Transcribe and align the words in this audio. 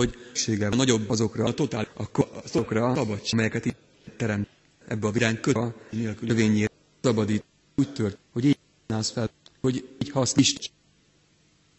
hogy 0.00 0.14
sége 0.32 0.68
nagyobb 0.68 1.10
azokra 1.10 1.44
a 1.44 1.54
totál, 1.54 1.88
akkor 1.94 2.28
azokra 2.44 2.86
a 2.86 2.94
szabadság, 2.94 3.32
amelyeket 3.32 3.64
itt 3.64 3.76
teremt 4.16 4.48
ebbe 4.88 5.06
a 5.06 5.10
virány 5.10 5.40
köt 5.40 5.54
a 5.56 5.74
nélkül 5.90 6.28
jövényére 6.28 6.70
szabadít. 7.00 7.44
Úgy 7.76 7.92
tört, 7.92 8.18
hogy 8.32 8.44
így 8.44 8.58
állsz 8.88 9.10
fel, 9.10 9.30
hogy 9.60 9.88
így 10.02 10.10
használ 10.10 10.44
is 10.44 10.70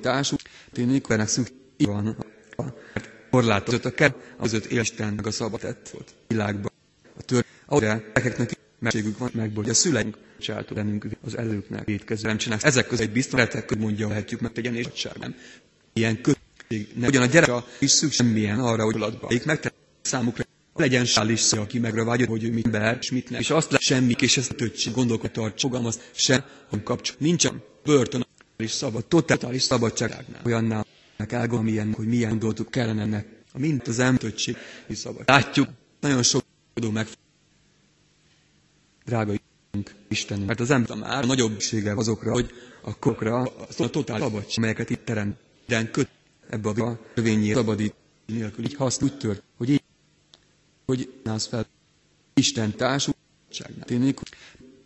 társú, 0.02 0.36
tényleg 0.72 1.06
ennek 1.08 1.28
szükség 1.28 1.56
van. 1.78 2.04
Mert 2.94 3.10
korlátozott 3.32 3.86
a 3.86 3.92
kert, 3.94 4.16
az 4.38 4.54
öt 4.54 4.66
élisten 4.66 5.14
meg 5.14 5.28
a 5.28 5.32
szabad 5.32 5.62
volt 5.92 6.14
világban. 6.28 6.72
A 7.18 7.22
tör, 7.22 7.46
ahol 7.66 7.82
gyerekeknek 7.82 8.58
megségük 8.80 9.18
van, 9.18 9.30
megboly, 9.34 9.70
a 9.70 9.74
szüleink 9.74 10.18
csátok 10.40 10.76
bennünk 10.78 11.06
az 11.26 11.38
előknek 11.38 11.86
védkező 11.86 12.28
nem 12.28 12.38
csinálják. 12.38 12.68
Ezek 12.68 12.88
között 12.88 13.06
egy 13.06 13.12
biztos 13.12 13.40
retek, 13.40 13.78
mondja, 13.78 14.08
lehetjük 14.08 14.40
meg 14.40 14.52
tegyen 14.52 14.76
és 14.76 15.08
nem. 15.20 15.36
Ilyen 15.94 16.16
kötőség, 16.16 16.41
nem. 16.96 17.08
Ugyan 17.10 17.22
a 17.22 17.26
gyerek 17.26 17.52
is 17.80 17.92
szükség 17.92 18.26
semmilyen 18.26 18.60
arra, 18.60 18.84
hogy 18.84 18.96
alatba. 18.96 19.30
Megtett 19.46 19.74
számukra 20.02 20.44
legyen 20.76 21.06
sális 21.06 21.52
aki 21.52 21.80
megre 21.80 22.04
vágyott, 22.04 22.28
hogy 22.28 22.44
ő 22.44 22.52
mit 22.52 22.70
ber, 22.72 22.98
és 23.02 23.12
mit 23.12 23.30
nem. 23.30 23.40
És 23.40 23.50
azt 23.50 23.72
le 23.72 23.78
semmi, 23.80 24.14
és 24.20 24.38
ezt 24.38 24.56
töcsi 24.56 24.90
gondolkod 24.90 25.32
tart, 25.32 25.60
fogalmaz, 25.60 26.00
sem, 26.12 26.44
hogy 26.70 26.84
kapcsol. 26.84 27.16
Nincsen 27.20 27.64
börtön, 27.84 28.26
és 28.58 28.72
szabad, 28.72 29.06
totális 29.06 29.62
szabadságnál. 29.62 30.26
Olyannál 30.46 30.86
elgondolom 31.18 31.68
ilyen, 31.68 31.94
hogy 31.94 32.08
milyen 32.08 32.40
dolgok 32.40 32.72
kellene 32.72 33.02
ennek. 33.02 33.28
A 33.54 33.60
mint 33.60 33.88
az 33.88 34.00
emtöcsi 34.00 34.56
és 34.88 34.98
szabad. 34.98 35.24
Látjuk, 35.26 35.68
nagyon 36.00 36.24
sok 36.24 36.44
tudó 36.74 36.90
meg. 36.92 37.08
Drága 39.06 39.34
Istenünk, 40.08 40.48
mert 40.48 40.60
az 40.60 40.72
ember 40.72 40.98
már 40.98 41.26
nagyobb 41.26 41.60
sége 41.60 41.94
azokra, 41.94 42.32
hogy 42.32 42.52
a 42.82 42.96
kokra 43.00 43.42
a 43.78 43.90
totál 43.90 44.20
szabadság, 44.20 44.54
amelyeket 44.56 44.90
itt 44.90 45.06
teremt. 45.06 45.36
De 45.68 45.90
köt 45.92 46.10
ebbe 46.52 46.70
a 46.70 47.00
rövényét 47.16 47.54
szabadít 47.54 47.94
nélkül 48.26 48.66
így 48.66 48.76
haszt 48.76 49.02
úgy 49.02 49.18
tört, 49.18 49.44
hogy 49.58 49.70
így, 49.70 49.84
hogy 50.86 51.14
nász 51.24 51.48
fel 51.48 51.66
Isten 52.34 52.76
társultságnál. 52.76 53.86
Tényleg, 53.86 54.18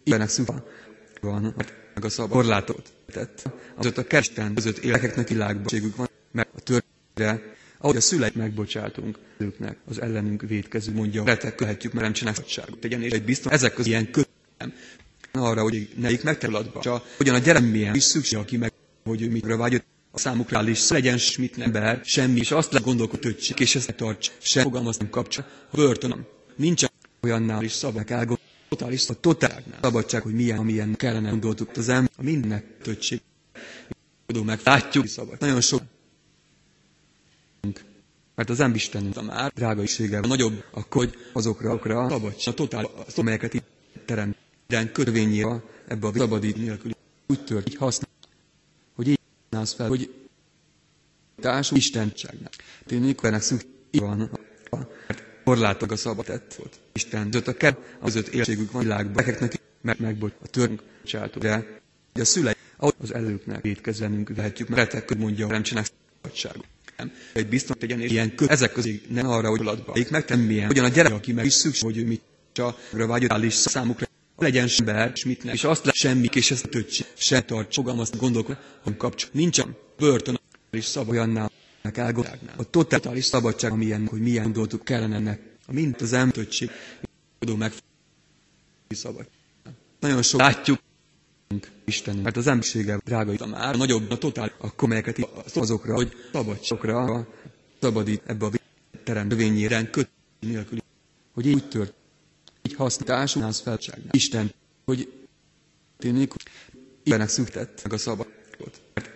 ilyenek 0.03 0.29
szükség 0.29 0.63
van, 1.21 1.53
meg 1.93 2.03
a 2.03 2.09
szabad 2.09 2.31
korlátot 2.31 2.93
tett. 3.11 3.49
Azért 3.75 3.97
a 3.97 4.03
keresztán 4.03 4.53
között 4.53 4.77
élekeknek 4.77 5.27
világban 5.27 5.93
van, 5.95 6.09
mert 6.31 6.49
a 6.55 6.59
törre, 6.59 7.41
ahogy 7.77 7.95
a 7.95 8.01
szüleik 8.01 8.33
megbocsátunk 8.35 9.19
őknek, 9.37 9.77
az 9.87 10.01
ellenünk 10.01 10.41
védkező 10.41 10.93
mondja, 10.93 11.23
retek 11.23 11.55
köhetjük, 11.55 11.93
mert 11.93 12.03
nem 12.05 12.13
csinálsz 12.13 12.35
szabadságot. 12.37 12.79
Tegyen, 12.79 13.01
és 13.01 13.11
egy 13.11 13.23
biztos, 13.23 13.51
ezek 13.51 13.73
között 13.73 13.91
ilyen 13.91 14.11
kötelem 14.11 14.73
arra, 15.31 15.61
hogy 15.61 15.89
nekik 15.97 16.23
megterületbe. 16.23 17.01
Hogyan 17.17 17.35
a 17.35 17.39
gyerek 17.39 17.63
milyen 17.63 17.95
is 17.95 18.03
szükség, 18.03 18.37
aki 18.37 18.57
meg, 18.57 18.71
hogy 19.03 19.21
ő 19.21 19.29
mikre 19.29 19.55
vágyott, 19.55 19.85
a 20.15 20.19
számukra 20.19 20.69
is 20.69 20.89
legyen 20.89 21.19
mit 21.37 21.57
nem 21.57 21.71
ber, 21.71 22.01
semmi, 22.03 22.39
és 22.39 22.51
azt 22.51 22.83
gondolkodni, 22.83 23.35
és 23.57 23.75
ezt 23.75 23.95
tarts, 23.95 24.31
se 24.41 24.61
fogalmaz 24.61 24.97
nem 24.97 25.09
kapcsol. 25.09 25.45
A 25.71 25.75
börtönöm. 25.75 26.25
Nincs 26.55 26.83
olyannál 27.21 27.63
is 27.63 27.71
szabak 27.71 28.09
elgondolni 28.09 28.41
totális, 28.69 29.09
a 29.09 29.13
totálnál 29.19 29.79
szabadság, 29.81 30.21
hogy 30.21 30.33
milyen, 30.33 30.57
amilyen 30.57 30.95
kellene 30.95 31.29
gondoltuk 31.29 31.69
az 31.77 31.89
ember, 31.89 32.11
a 32.17 32.23
mindennek 32.23 32.63
tötség. 32.81 33.21
Meg 34.45 34.59
látjuk, 34.63 35.07
szabad. 35.07 35.39
Nagyon 35.39 35.61
sok 35.61 35.81
mert 38.35 38.49
az 38.49 38.59
ember 38.59 38.75
Istenünk 38.75 39.17
a 39.17 39.21
már 39.21 39.77
isége 39.83 40.19
nagyobb, 40.19 40.63
akkor 40.71 41.05
hogy 41.05 41.15
azokra, 41.33 41.69
azokra 41.69 41.99
a 42.03 42.09
szabadság, 42.09 42.53
a 42.53 42.57
totál, 42.57 42.85
azt, 43.07 43.17
amelyeket 43.17 43.53
itt 43.53 43.65
teremt. 44.05 44.35
De 44.67 44.91
körvényére 44.91 45.63
ebbe 45.87 46.07
a 46.07 46.11
szabadít 46.15 46.57
nélkül 46.57 46.91
úgy 47.27 47.43
tört, 47.43 47.69
így 47.69 47.75
használ, 47.75 48.04
állsz 49.65 49.73
fel, 49.73 49.87
hogy 49.87 50.13
társul 51.41 51.77
Istentságnál. 51.77 52.49
Tényleg, 52.85 53.19
ennek 53.21 53.41
szükség 53.41 53.69
van, 53.91 54.29
mert 55.07 55.23
korlátok 55.43 55.91
a 55.91 55.95
szabad 55.95 56.27
volt. 56.57 56.79
Isten 56.93 57.29
dött 57.29 57.47
a 57.47 57.53
kert, 57.53 57.77
az 57.99 58.15
öt 58.15 58.27
élségük 58.27 58.71
van 58.71 58.81
világban, 58.81 59.13
nekeknek 59.13 59.59
meg, 59.81 59.99
megbogy 59.99 60.33
a 60.43 60.47
törünk 60.47 60.81
csátok. 61.03 61.41
De 61.41 61.65
a 62.13 62.25
szülei, 62.25 62.53
az 62.77 63.13
előknek 63.13 63.61
védkezzenünk 63.61 64.29
vehetjük, 64.35 64.67
mert 64.67 64.93
retek, 64.93 65.17
mondja, 65.17 65.47
nem 65.47 65.63
csinálsz 65.63 65.91
szabadságot. 66.21 66.65
Nem. 66.97 67.11
Egy 67.33 67.47
biztos 67.47 67.75
tegyen, 67.79 68.01
és 68.01 68.11
ilyen 68.11 68.35
kö, 68.35 68.45
ezek 68.47 68.71
közé 68.71 69.01
nem 69.09 69.29
arra, 69.29 69.49
hogy 69.49 69.59
alatba. 69.59 69.91
Még 69.93 70.07
megtem 70.09 70.39
milyen. 70.39 70.69
Ugyan 70.69 70.85
a 70.85 70.87
gyerek, 70.87 71.13
aki 71.13 71.31
meg 71.31 71.45
is 71.45 71.53
szükség, 71.53 71.83
hogy 71.83 71.97
ő 71.97 72.05
mit 72.05 72.21
csak 72.51 72.89
vágyott 72.91 73.49
számukra 73.49 74.07
legyen 74.45 74.69
ember, 74.79 75.11
és 75.15 75.25
mit 75.25 75.43
nem. 75.43 75.53
És 75.53 75.63
azt 75.63 75.91
semmi, 75.93 76.27
és 76.33 76.51
ezt 76.51 76.69
töcsi, 76.69 77.03
se 77.17 77.41
tart, 77.41 77.73
fogalmazt 77.73 78.17
gondolkodni, 78.17 78.61
hogy 78.83 78.97
kapcsol. 78.97 79.29
Nincsen 79.33 79.75
börtön, 79.97 80.39
és 80.71 80.85
szab 80.85 81.09
olyannál. 81.09 81.51
A 82.57 82.69
totális 82.69 83.25
szabadság, 83.25 83.71
amilyen, 83.71 84.07
hogy 84.07 84.19
milyen 84.21 84.51
dolgok 84.53 84.83
kellene 84.83 85.15
ennek. 85.15 85.39
Mint 85.71 86.01
az 86.01 86.13
emtöcsi, 86.13 86.69
tudó 87.39 87.55
meg 87.55 87.73
szabad. 88.87 89.25
Nagyon 89.99 90.21
sok 90.21 90.39
látjuk, 90.39 90.79
Istenünk, 91.85 92.23
mert 92.23 92.37
az 92.37 92.47
embersége 92.47 92.99
drága 93.05 93.33
a 93.37 93.45
már 93.47 93.75
nagyobb 93.77 94.11
a 94.11 94.17
totál, 94.17 94.51
a 94.57 94.75
komelyeket 94.75 95.29
azokra, 95.55 95.93
hogy 95.93 96.13
szabadságra 96.31 97.27
szabadít 97.81 98.21
ebbe 98.25 98.45
a 98.45 98.49
terem 99.03 99.27
növényére 99.27 99.89
köt 99.89 100.09
nélkül, 100.39 100.79
hogy 101.33 101.45
így 101.45 101.67
tört, 101.67 101.93
így 102.65 102.73
használású 102.75 103.39
felságnál. 103.51 104.07
Isten, 104.11 104.53
hogy 104.85 105.11
tényleg 105.97 106.31
ilyenek 107.03 107.29
szüktett 107.29 107.79
meg 107.83 107.93
a 107.93 107.97
szabadságot. 107.97 108.81
Mert 108.93 109.09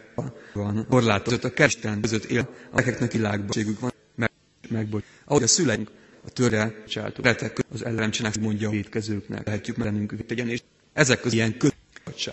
van 0.53 0.85
korlátozott 0.89 1.43
a 1.43 1.53
keresztán 1.53 2.01
között 2.01 2.23
él, 2.23 2.49
akiknek 2.71 3.11
világban 3.11 3.77
van, 3.79 3.93
meg, 4.15 4.31
megbogy. 4.69 5.03
Ahogy 5.25 5.43
a 5.43 5.47
szüleink 5.47 5.91
a 6.25 6.29
törre 6.29 6.83
csátok, 6.87 7.25
retek 7.25 7.57
az 7.71 7.85
ellencsenek 7.85 8.39
mondja 8.39 8.67
a 8.67 8.71
védkezőknek, 8.71 9.45
lehetjük 9.45 9.77
bennünk 9.77 10.25
tegyen, 10.25 10.49
és 10.49 10.61
ezek 10.93 11.25
az 11.25 11.33
ilyen 11.33 11.57
köt 11.57 11.75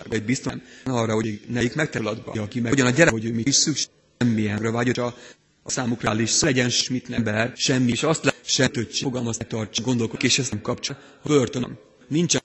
egy 0.09 0.23
biztos 0.23 0.53
arra, 0.83 1.13
hogy 1.13 1.41
nekik 1.47 1.75
megterületbe, 1.75 2.41
aki 2.41 2.59
meg, 2.59 2.71
ugyan 2.71 2.87
a 2.87 2.89
gyerek, 2.89 3.11
hogy 3.13 3.25
ő 3.25 3.33
mi 3.33 3.41
is 3.45 3.55
szükség, 3.55 3.89
semmilyenre 4.17 4.71
vágyott 4.71 4.97
a, 4.97 5.15
a 5.67 5.69
számukra 5.69 6.19
is 6.21 6.39
legyen 6.41 6.71
mit 6.89 7.07
nem 7.07 7.23
ber, 7.23 7.53
semmi, 7.55 7.91
és 7.91 8.03
azt 8.03 8.23
le, 8.23 8.33
se 8.43 8.67
töcsi, 8.67 9.03
fogalmaz, 9.03 9.37
tarts, 9.47 9.81
gondolkod, 9.81 10.23
és 10.23 10.39
ezt 10.39 10.51
nem 10.51 10.61
kapcsol. 10.61 10.97
Börtönöm. 11.23 11.77
Nincs 12.07 12.35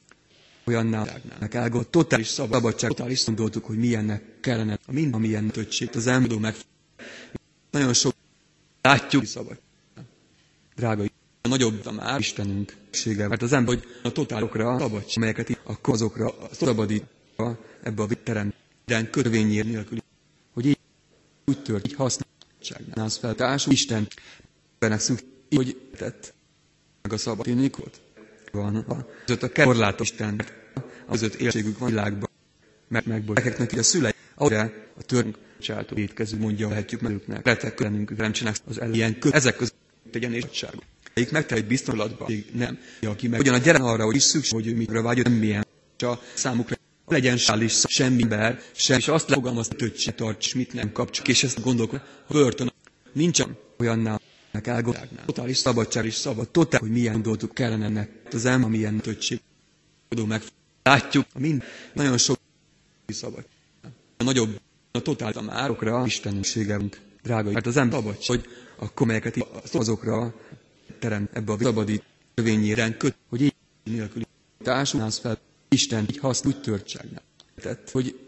olyannál 0.64 1.20
elgond, 1.50 1.86
totális 1.88 2.26
szabadság, 2.26 2.90
totális 2.90 3.24
gondoltuk, 3.24 3.64
hogy 3.64 3.76
milyennek 3.76 4.22
kellene, 4.40 4.78
a 4.86 4.92
mind, 4.92 5.14
amilyen 5.14 5.46
töcsi, 5.50 5.88
az 5.94 6.06
ember 6.06 6.38
meg. 6.38 6.54
Nagyon 7.70 7.92
sok 7.94 8.14
látjuk 8.82 9.24
szabad. 9.24 9.58
Drága 10.76 11.02
a 11.42 11.48
nagyobb 11.48 11.86
a 11.86 11.92
már 11.92 12.18
Istenünk 12.18 12.76
sége, 12.90 13.28
mert 13.28 13.42
az 13.42 13.52
ember, 13.52 13.74
hogy 13.74 13.84
a 14.02 14.12
totálokra 14.12 14.78
szabadság, 14.78 15.12
amelyeket 15.16 15.60
akkor 15.64 15.94
azokra 15.94 16.34
szabadít 16.52 17.04
ebbe 17.82 18.02
a 18.02 18.06
terem, 18.24 18.52
de 18.84 19.10
körvényér 19.10 19.64
nélkül, 19.64 19.98
hogy 20.52 20.66
így 20.66 20.78
úgy 21.44 21.62
tört, 21.62 21.86
így 21.86 21.94
használtságnál 21.94 22.21
az 22.94 23.16
fel, 23.16 23.34
társul 23.34 23.72
Isten, 23.72 24.08
ennek 24.78 25.00
szükség, 25.00 25.28
hogy 25.56 25.76
tett 25.96 26.34
meg 27.02 27.12
a 27.12 27.16
szabad 27.16 27.76
volt. 27.78 28.00
Van 28.52 28.76
a 28.76 29.06
között 29.26 29.42
a 29.42 29.64
korlátos 29.64 30.10
Isten, 30.10 30.44
az 31.06 31.22
öt 31.22 31.34
élségük 31.34 31.78
van 31.78 31.88
világban, 31.88 32.28
mert 32.88 33.06
megboldogeknek 33.06 33.72
a 33.72 33.82
szülei, 33.82 34.12
ahogy 34.34 34.52
a 34.54 35.02
törünk 35.06 35.38
csáltó 35.60 35.96
étkező 35.96 36.38
mondja, 36.38 36.68
lehetjük 36.68 37.00
melüknek, 37.00 37.46
retek 37.46 37.80
lennünk, 37.80 38.16
nem 38.16 38.32
csinálsz 38.32 38.62
az 38.68 38.80
ellen, 38.80 38.94
ilyen 38.94 39.18
kö, 39.18 39.30
ezek 39.32 39.56
között 39.56 39.74
tegyen 40.10 40.32
és 40.32 40.44
ságot. 40.50 40.84
Egyik 41.14 41.30
megtel 41.30 41.56
egy 41.58 41.66
biztonlatba, 41.66 42.30
nem. 42.52 42.78
Aki 43.02 43.28
meg, 43.28 43.40
ugyan 43.40 43.54
a 43.54 43.58
gyerek 43.58 43.82
arra, 43.82 44.04
hogy 44.04 44.16
is 44.16 44.22
szükség, 44.22 44.52
hogy 44.52 44.66
ő 44.66 44.76
mikre 44.76 45.00
vágyott, 45.00 45.24
nem 45.24 45.32
milyen. 45.32 45.66
Csak 45.96 46.22
számukra 46.34 46.76
legyen 47.06 47.36
sális, 47.36 47.80
semmi 47.88 48.22
ember, 48.22 48.60
sem, 48.74 48.98
és 48.98 49.08
azt 49.08 49.28
lefogalmazni, 49.28 49.76
hogy 49.78 49.96
se 49.96 50.12
tarts, 50.12 50.54
mit 50.54 50.72
nem 50.72 50.92
kapcsol, 50.92 51.26
és 51.26 51.42
ezt 51.44 51.62
gondolkod, 51.62 52.00
a 52.26 52.32
börtön 52.32 52.72
nincsen 53.12 53.56
olyannál, 53.78 54.20
elgondolnál. 54.52 55.24
Totális 55.26 55.56
szabadság 55.56 56.04
is 56.04 56.14
szabad, 56.14 56.48
totál, 56.50 56.80
hogy 56.80 56.90
milyen 56.90 57.22
dolgok 57.22 57.54
kellene 57.54 57.84
ennek. 57.84 58.10
Az 58.32 58.44
elma 58.44 58.68
milyen. 58.68 59.00
Tudom 60.08 60.28
meg. 60.28 60.42
Látjuk, 60.82 61.26
mind, 61.38 61.62
nagyon 61.94 62.18
sok 62.18 62.38
szabad. 63.06 63.44
A 64.16 64.22
nagyobb, 64.22 64.60
a 64.90 65.00
totál 65.00 65.32
a 65.32 65.40
márokra, 65.40 66.06
Istenségünk, 66.06 67.00
drága, 67.22 67.50
mert 67.50 67.66
az 67.66 67.76
ember 67.76 67.98
szabad, 67.98 68.24
hogy 68.24 68.44
a 68.78 68.92
komelyeket 68.92 69.36
azokra 69.72 70.34
terem 70.98 71.28
ebbe 71.32 71.52
a 71.52 71.56
szabadít 71.60 72.02
törvényére 72.34 72.96
köt, 72.96 73.16
hogy 73.28 73.40
így 73.42 73.54
nélkül 73.84 74.22
társulnász 74.62 75.18
fel 75.18 75.38
Isten 75.72 76.06
így 76.10 76.18
haszt 76.18 76.46
úgy 76.46 76.60
törtságnál. 76.60 77.22
Tehát, 77.60 77.90
hogy 77.90 78.18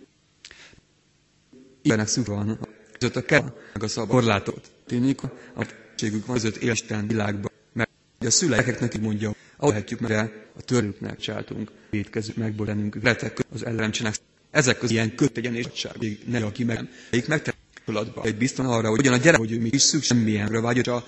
ilyenek 1.82 2.06
szükség 2.08 2.34
van, 2.34 2.58
között 2.98 3.16
a 3.16 3.24
kell, 3.24 3.52
meg 3.72 3.82
a 3.82 3.88
szabad 3.88 4.08
korlátot. 4.10 4.70
Tényleg, 4.86 5.20
a 5.56 5.66
ségük 5.96 6.26
van 6.26 6.36
között 6.36 6.56
él 6.56 6.70
Isten 6.72 7.06
világban, 7.06 7.50
mert 7.72 7.90
a 8.20 8.30
szüleknek 8.30 8.94
így 8.94 9.00
mondja, 9.00 9.34
ahol 9.56 9.84
meg 10.00 10.10
a 10.56 10.60
törőknek 10.62 11.18
csátunk, 11.18 11.70
védkezünk, 11.90 12.36
megbolenünk, 12.36 13.02
retek 13.02 13.38
az 13.52 13.66
ellencsenek. 13.66 14.14
Ezek 14.50 14.82
az 14.82 14.90
ilyen 14.90 15.14
kötegyen 15.14 15.54
és 15.54 15.66
még 15.98 16.22
ne 16.26 16.44
aki 16.44 16.64
meg, 16.64 16.88
melyik 17.10 17.26
meg 17.26 17.42
kapcsolatba. 17.86 18.22
Egy 18.24 18.36
bizton 18.36 18.66
arra, 18.66 18.88
hogy 18.88 18.98
ugyan 18.98 19.12
a 19.12 19.16
gyerek, 19.16 19.38
hogy 19.38 19.52
ő 19.52 19.60
mi 19.60 19.68
is 19.72 19.82
szükség 19.82 20.16
semmilyenre 20.16 20.60
vágyott, 20.60 20.86
a 20.86 21.06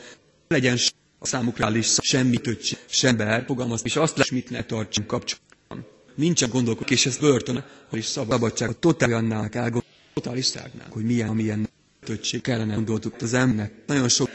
legyen 0.48 0.76
a 1.18 1.26
számukra 1.26 1.76
is 1.76 1.94
semmi 2.02 2.36
töcsi, 2.36 2.76
sem 2.86 3.16
ber, 3.16 3.44
fogalmaz, 3.46 3.80
és 3.84 3.96
azt 3.96 4.16
lesz, 4.16 4.30
mit 4.30 4.50
ne 4.50 4.62
tartson 4.64 5.06
kapcsolatban. 5.06 5.45
Nincsen 6.16 6.50
gondolkodó, 6.50 6.92
és 6.92 7.06
ez 7.06 7.16
börtön, 7.16 7.64
hogy 7.88 8.00
szabadság, 8.02 8.68
a 8.68 8.78
totál 8.78 9.12
annál 9.12 9.48
kell 9.48 9.70
totális 10.14 10.44
szágnál, 10.44 10.86
hogy 10.90 11.04
milyen, 11.04 11.28
amilyen 11.28 11.68
töcsi 12.00 12.40
kellene 12.40 12.74
gondoltuk 12.74 13.14
az 13.22 13.32
embernek. 13.34 13.72
Nagyon 13.86 14.08
sok 14.08 14.30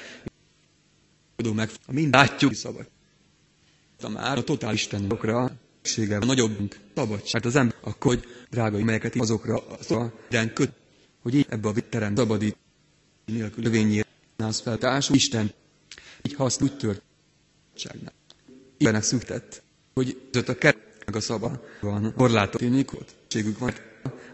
tudó 1.35 1.53
meg, 1.53 1.69
a 1.87 1.91
mind 1.91 2.13
látjuk, 2.13 2.53
szabad. 2.53 2.89
A 4.01 4.09
már 4.09 4.37
a 4.37 4.43
totál 4.43 4.73
Istenokra 4.73 5.51
szüksége 5.81 6.17
a 6.17 6.25
nagyobb 6.25 6.75
szabadság. 6.95 7.31
Hát 7.31 7.45
az 7.45 7.55
ember, 7.55 7.75
akkor, 7.81 8.15
hogy 8.15 8.23
drágai 8.49 8.83
melyeket 8.83 9.15
azokra, 9.15 9.67
azokra 9.67 10.13
den 10.29 10.53
köt, 10.53 10.71
hogy 11.21 11.33
így 11.35 11.45
ebbe 11.49 11.67
a 11.67 11.73
terem 11.89 12.15
szabadít, 12.15 12.57
nélkül 13.25 13.63
lövényért 13.63 14.07
nász 14.37 14.59
fel, 14.61 14.77
társú 14.77 15.13
Isten, 15.13 15.51
így 16.23 16.33
haszt 16.33 16.61
úgy 16.61 16.77
tört, 16.77 17.01
Istennek 17.75 19.03
szüktett, 19.03 19.63
hogy 19.93 20.21
a 20.47 20.53
kert, 20.53 20.77
meg 21.11 21.21
a 21.21 21.25
szaba 21.25 21.61
van, 21.81 22.13
korlátot 22.17 22.61
tűnik, 22.61 22.93
ott 22.93 23.15
ségük 23.27 23.57
van, 23.59 23.73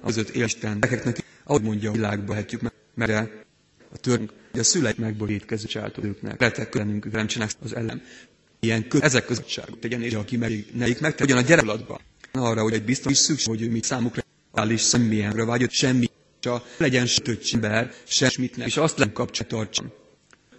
az 0.02 0.18
öt 0.18 0.36
Isten, 0.36 0.78
nekeknek, 0.80 1.24
ahogy 1.44 1.62
mondja, 1.62 1.90
a 1.90 1.94
világba 1.94 2.32
lehetjük 2.32 2.62
meg, 2.62 2.72
mert 2.94 3.30
a 3.94 3.98
törünk, 3.98 4.34
hogy 4.52 4.60
a 4.60 4.64
szüleik 4.64 4.98
megborítkező 4.98 5.66
családoknak, 5.68 6.40
letek 6.40 6.74
lennünk, 6.74 7.12
nem 7.12 7.28
csinálsz 7.28 7.58
az 7.64 7.76
ellen. 7.76 8.02
Ilyen 8.60 8.88
kö, 8.88 9.00
ezek 9.02 9.26
közösségek 9.26 9.80
tegyen, 9.80 10.02
és 10.02 10.14
aki 10.14 10.38
meg, 10.38 10.66
nekik 10.74 11.00
megtegyen 11.00 11.38
a 11.38 11.42
gyereklatba, 11.42 12.00
arra, 12.32 12.62
hogy 12.62 12.74
egy 12.74 12.84
biztos 12.84 13.18
szükség, 13.18 13.48
hogy 13.48 13.62
ő 13.62 13.70
mit 13.72 13.84
számukra 13.84 14.22
állís 14.54 14.82
semmilyenre 14.88 15.46
vágyott, 15.46 15.72
semmi, 15.72 16.06
csak 16.40 16.66
legyen 16.78 17.06
sötött 17.06 17.50
ember, 17.54 17.94
semmit 18.08 18.56
nem, 18.58 18.68
és 18.68 18.78
azt 18.78 18.98
nem 18.98 19.12
kapcsolat 19.12 19.52
tartson. 19.52 19.92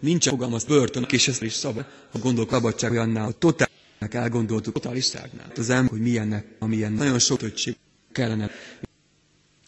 Nincs 0.01 0.29
fogalmaz 0.29 0.65
börtön, 0.65 1.07
és 1.11 1.29
ez 1.29 1.43
is 1.43 1.53
szabad. 1.53 1.85
A 2.13 2.19
gondolk 2.19 2.51
szabadság 2.51 2.91
olyannál, 2.91 3.25
hogy 3.25 3.37
totálnak 3.37 3.68
elgondoltuk 3.99 4.73
totáliszágnál. 4.75 5.53
Az 5.57 5.71
ember, 5.71 5.91
hogy 5.91 6.01
milyennek, 6.01 6.47
amilyen 6.59 6.93
nagyon 6.93 7.19
sok 7.19 7.39
töccség 7.39 7.77
kellene. 8.13 8.51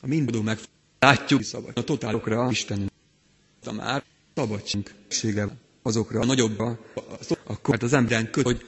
A 0.00 0.06
mindadó 0.06 0.42
meg 0.42 0.58
látjuk 0.98 1.42
szabad. 1.42 1.70
A 1.74 1.84
totálokra 1.84 2.48
Isten 2.50 2.90
a 3.64 3.72
már 3.72 4.02
szabadságsége 4.34 5.48
azokra 5.82 6.20
a 6.20 6.24
nagyobbra, 6.24 6.78
akkor 7.44 7.74
hát 7.74 7.82
az 7.82 7.92
emberen 7.92 8.30
köt, 8.30 8.44
hogy 8.44 8.62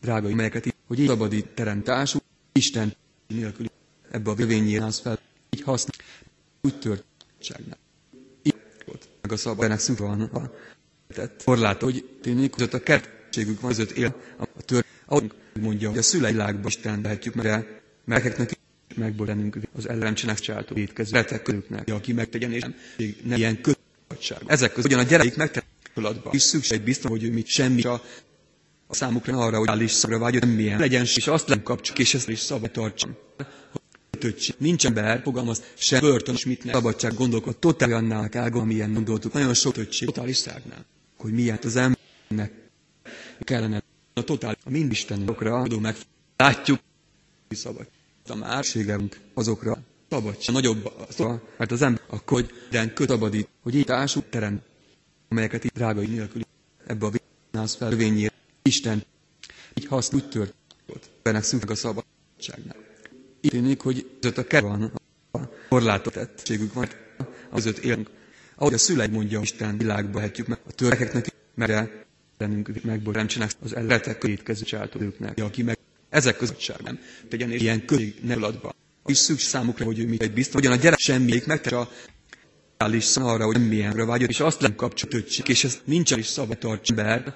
drága 0.00 0.34
melyeket 0.34 0.74
hogy 0.86 0.98
így 1.00 1.06
szabadít 1.08 1.46
teremtású, 1.46 2.18
Isten 2.52 2.94
nélkül 3.26 3.66
ebbe 4.10 4.30
a 4.30 4.34
vövényén 4.34 4.82
állsz 4.82 5.00
fel, 5.00 5.18
így 5.50 5.62
használ, 5.62 5.96
úgy 6.62 6.78
törtságnál. 6.78 7.78
Meg 9.20 9.32
a 9.32 9.36
szabadnak 9.36 9.78
szükség 9.78 10.06
van 10.06 10.20
a 10.20 10.50
tett. 11.08 11.42
Korlát, 11.44 11.80
hogy 11.82 12.18
tűnik, 12.22 12.54
hogy 12.54 12.68
a 12.72 12.78
kertségük 12.80 13.60
van, 13.60 13.70
között 13.70 13.90
él 13.90 14.16
a 14.38 14.62
tör, 14.62 14.84
ahogy 15.06 15.32
mondja, 15.60 15.88
hogy 15.88 15.98
a 15.98 16.02
szüleilágban 16.02 16.66
Isten 16.66 17.00
lehetjük, 17.00 17.34
mert 17.34 17.66
merekeknek 18.04 18.58
megborenünk 18.94 19.58
az 19.76 19.88
ellen 19.88 20.14
csinálsz 20.14 20.40
családok 20.40 20.78
étkező 20.78 21.10
retekörüknek, 21.12 21.88
aki 21.90 22.12
megtegyen, 22.12 22.52
és 22.52 22.62
nem, 23.22 23.38
ilyen 23.38 23.60
kötődöttság. 23.60 24.38
Ezek 24.46 24.72
között 24.72 24.90
ugyan 24.90 25.04
a 25.04 25.08
gyereik 25.08 25.36
megtegyen 25.36 25.64
is 26.30 26.42
szükség 26.42 26.80
biztos, 26.80 27.10
hogy 27.10 27.24
ő 27.24 27.30
mit 27.32 27.46
semmi 27.46 27.82
a 27.82 28.02
a 28.88 28.94
számukra 28.94 29.38
arra, 29.38 29.58
hogy 29.58 29.68
állís 29.68 29.90
szabra 29.90 30.18
vágyott, 30.18 30.42
semmilyen 30.42 30.78
legyen, 30.78 31.02
és 31.02 31.26
azt 31.26 31.48
nem 31.48 31.62
kapcsoljuk, 31.62 31.98
és 32.06 32.14
ezt 32.14 32.28
is 32.28 32.38
szabad 32.38 32.70
tartsam. 32.70 33.16
Töcsi. 34.18 34.54
Nincs 34.58 34.86
ember, 34.86 35.20
fogalmaz, 35.22 35.62
se 35.74 36.00
börtön, 36.00 36.34
és 36.34 36.44
mit 36.46 36.64
ne 36.64 36.72
szabadság 36.72 37.14
gondolkod, 37.14 37.56
totál 37.56 37.92
annál 37.92 38.28
kell, 38.28 38.50
amilyen 38.50 38.92
gondoltuk. 38.92 39.32
Nagyon 39.32 39.54
sok 39.54 39.72
töcsi, 39.72 40.04
totális 40.04 40.36
szágnál 40.36 40.84
hogy 41.16 41.32
miért 41.32 41.64
az 41.64 41.76
embernek 41.76 42.52
kellene 43.40 43.82
totál, 44.26 44.56
a 44.64 44.70
mind 44.70 44.90
Istenokra 44.90 45.60
adó 45.60 45.78
meg. 45.78 45.96
Látjuk, 46.36 46.80
szabad. 47.48 47.86
A 48.28 48.34
márségünk 48.34 49.20
azokra 49.34 49.78
szabad, 50.08 50.36
a 50.46 50.52
nagyobb, 50.52 50.92
szóval, 51.10 51.48
mert 51.58 51.72
az 51.72 51.82
ember 51.82 52.02
akkor, 52.06 52.40
hogy 52.40 52.50
den 52.70 52.94
köt 52.94 53.08
szabadít, 53.08 53.48
hogy 53.62 53.74
így 53.74 53.84
társú 53.84 54.20
terem, 54.30 54.60
amelyeket 55.28 55.64
itt 55.64 55.72
drágai 55.74 56.06
nélkül 56.06 56.42
ebbe 56.86 57.06
a 57.06 57.10
világnász 57.10 57.74
fel 57.76 57.90
vényért. 57.90 58.34
Isten 58.62 59.04
így 59.74 59.86
haszt 59.86 60.14
úgy 60.14 60.28
tört, 60.28 60.54
ennek 61.22 61.42
szükség 61.42 61.70
a 61.70 61.74
szabadságnál. 61.74 62.76
Itt 63.40 63.50
tűnik, 63.50 63.80
hogy 63.80 64.10
között 64.20 64.38
a 64.38 64.46
kell 64.46 64.60
van, 64.60 64.92
a 65.30 65.38
korlátot 65.68 66.12
tettségük 66.12 66.72
van, 66.72 66.88
az 67.50 67.66
öt 67.66 67.78
élünk, 67.78 68.10
ahogy 68.56 68.74
a 68.74 68.78
szüleik 68.78 69.10
mondja, 69.10 69.40
Isten 69.40 69.78
világba 69.78 70.20
hetjük 70.20 70.46
meg 70.46 70.58
a 70.68 70.72
törekeknek, 70.72 71.26
mert 71.54 72.05
bennünk 72.38 72.82
megborrendsenek 72.82 73.50
az 73.62 73.76
elletek 73.76 74.22
étkező 74.24 74.64
családoknak, 74.64 75.38
aki 75.38 75.62
meg 75.62 75.78
ezek 76.08 76.40
nem 76.82 76.98
tegyen 77.28 77.50
ilyen 77.50 77.84
közé 77.84 78.14
nevulatba. 78.22 78.74
És 79.06 79.16
szükség 79.16 79.48
számukra, 79.48 79.84
hogy 79.84 79.98
ő 79.98 80.06
mit 80.08 80.22
egy 80.22 80.32
biztos, 80.32 80.54
hogyan 80.54 80.72
a 80.72 80.76
gyerek 80.76 80.98
semmiék 80.98 81.46
meg 81.46 81.72
a 81.72 81.88
reális 82.76 83.16
arra, 83.16 83.44
hogy 83.44 83.54
semmilyenre 83.54 84.04
vágyott, 84.04 84.28
és 84.28 84.40
azt 84.40 84.60
nem 84.60 84.74
kapcsolatötsik, 84.74 85.48
és 85.48 85.64
ez 85.64 85.80
nincsen 85.84 86.18
is 86.18 86.26
szabad 86.26 86.58
tarts 86.58 86.92
be, 86.94 87.34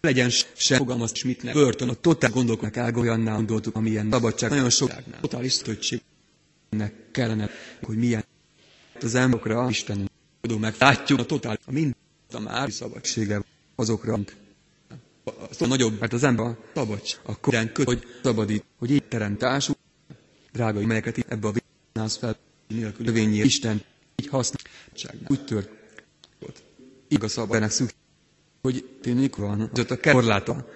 legyen 0.00 0.30
se 0.56 0.76
fogalmaz, 0.76 1.12
ne. 1.42 1.52
Börtön, 1.52 1.88
a 1.88 1.94
totál 1.94 2.30
gondolknak 2.30 2.76
ágolyannál 2.76 3.36
gondoltuk, 3.36 3.76
amilyen 3.76 4.08
szabadság, 4.10 4.50
nagyon 4.50 4.70
sok 4.70 4.92
totális 5.20 5.56
töttségnek 5.56 6.92
kellene, 7.10 7.50
hogy 7.82 7.96
milyen 7.96 8.24
az 9.00 9.14
emberokra 9.14 9.66
Isten 9.70 10.10
tudó 10.40 10.58
meg 10.58 10.74
látjuk 10.78 11.18
a 11.18 11.24
totál, 11.26 11.58
a 11.64 11.72
mind 11.72 11.94
a 12.32 12.40
már 12.40 12.72
szabadsége 12.72 13.42
azokra, 13.82 14.18
a 15.60 15.66
nagyobb, 15.66 16.00
mert 16.00 16.12
az 16.12 16.22
ember 16.24 16.56
szabadság, 16.74 17.20
akkor 17.24 17.52
minden 17.52 17.72
köt, 17.72 17.86
hogy 17.86 18.02
szabadít, 18.22 18.64
hogy 18.78 18.90
így 18.90 19.04
teremtású, 19.08 19.72
drága, 20.52 20.86
melyeket 20.86 21.18
ebbe 21.28 21.48
a 21.48 21.52
világnász 21.52 22.16
fel, 22.16 22.36
nélkül 22.68 23.06
lövényé 23.06 23.36
Isten 23.38 23.82
így 24.16 24.28
használtságnál. 24.28 25.26
Úgy 25.28 25.44
így 27.08 27.24
a 27.24 27.28
szabadnak 27.28 27.70
szükség, 27.70 27.96
hogy 28.62 28.84
tényleg 29.00 29.34
van, 29.36 29.70
az 29.72 29.90
a 29.90 30.00
korláta 30.00 30.68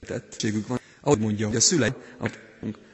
tettségük 0.00 0.66
van, 0.66 0.80
ahogy 1.00 1.18
mondja, 1.18 1.46
hogy 1.46 1.56
a 1.56 1.60
szülei 1.60 1.92
a 2.20 2.30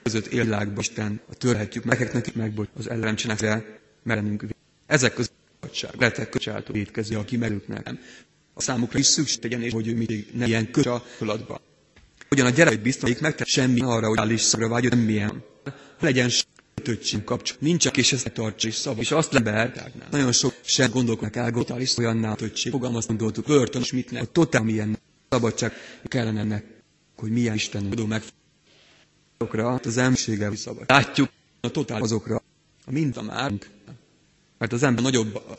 között 0.02 0.26
élvilágban 0.26 0.78
Isten, 0.78 1.20
a 1.30 1.34
törhetjük, 1.34 1.84
nekeknek 1.84 2.34
meg, 2.34 2.60
az 2.76 2.90
ellencsenek 2.90 3.40
rá, 3.40 3.62
merenünk 4.02 4.44
ezek 4.86 5.14
között 5.14 5.32
szabadság, 5.60 6.00
letek 6.00 6.28
köcsáltó 6.28 6.74
aki 7.14 7.36
merőknek 7.36 7.84
nem. 7.84 7.98
A 8.58 8.62
számukra 8.62 8.98
is 8.98 9.06
szükség 9.06 9.38
tegyen, 9.38 9.62
és 9.62 9.72
hogy 9.72 9.88
ő 9.88 9.96
még 9.96 10.26
ne 10.32 10.46
ilyen 10.46 10.70
köcs 10.70 10.86
a 10.86 11.04
föladba. 11.16 11.60
Ugyan 12.30 12.46
a 12.46 12.50
gyerek 12.50 12.82
biztos, 12.82 13.18
megtett 13.18 13.46
semmi 13.46 13.80
arra, 13.80 14.08
hogy 14.08 14.18
állís 14.18 14.40
szabra 14.40 14.68
vágyott, 14.68 14.92
semmilyen. 14.92 15.42
Legyen 16.00 16.30
kötöttségünk 16.74 17.24
kapcsolat. 17.24 17.60
Nincs, 17.62 17.86
és 17.86 18.12
ezt 18.12 18.32
tartsa 18.32 18.68
és 18.68 18.74
szava. 18.74 19.00
És 19.00 19.10
azt 19.10 19.32
leber, 19.32 19.92
nagyon 20.10 20.32
sok 20.32 20.54
sem 20.64 20.90
gondolkodnak 20.90 21.36
el, 21.36 21.50
totális 21.50 21.96
olyanná 21.96 22.34
kötöttség. 22.34 22.72
Fogalmazt 22.72 23.08
gondoltuk, 23.08 23.44
börtön, 23.46 23.82
és 23.82 23.92
mit 23.92 24.10
ne, 24.10 24.20
a 24.20 24.24
totál 24.24 24.62
milyen 24.62 24.98
szabadság 25.28 25.72
kellene 26.04 26.40
ennek, 26.40 26.64
hogy 27.16 27.30
milyen 27.30 27.54
Isten 27.54 27.88
tudó 27.90 28.06
meg 28.06 28.22
azokra 29.38 29.80
az 29.84 29.96
emberséggel 29.96 30.54
szabad. 30.54 30.84
Látjuk 30.88 31.28
a 31.60 31.70
totál 31.70 32.02
azokra, 32.02 32.42
a 32.86 32.90
mind 32.90 33.16
a 33.16 33.22
márunk, 33.22 33.68
mert 34.58 34.72
az 34.72 34.82
ember 34.82 35.02
nagyobb 35.02 35.34
a 35.34 35.56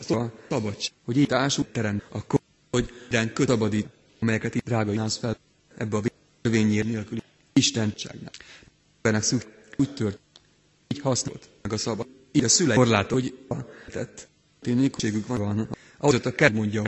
szabadság, 0.49 0.91
hogy 1.05 1.17
így 1.17 1.27
társú 1.27 1.63
terem, 1.71 2.01
akkor, 2.09 2.39
hogy 2.71 2.89
den 3.09 3.33
köt 3.33 3.47
szabadít, 3.47 3.87
amelyeket 4.19 4.55
itt 4.55 4.63
drága 4.63 4.91
nász 4.91 5.17
fel 5.17 5.37
ebbe 5.77 5.97
a 5.97 6.01
vényér 6.49 6.85
nélküli 6.85 7.21
istentságnál. 7.53 8.31
Bennek 9.01 9.21
szükség 9.23 9.51
úgy 9.77 9.93
tört, 9.93 10.19
így 10.87 10.99
használt 10.99 11.49
meg 11.61 11.73
a 11.73 11.77
szabad. 11.77 12.07
Így 12.31 12.43
a 12.43 12.47
szülei 12.47 12.75
korlát, 12.77 13.11
hogy 13.11 13.37
a 13.49 13.55
tett. 13.91 14.27
Ténységük 14.61 15.27
van. 15.27 15.69
Ahhoz 15.97 16.25
a 16.25 16.31
kert 16.35 16.53
mondja, 16.53 16.81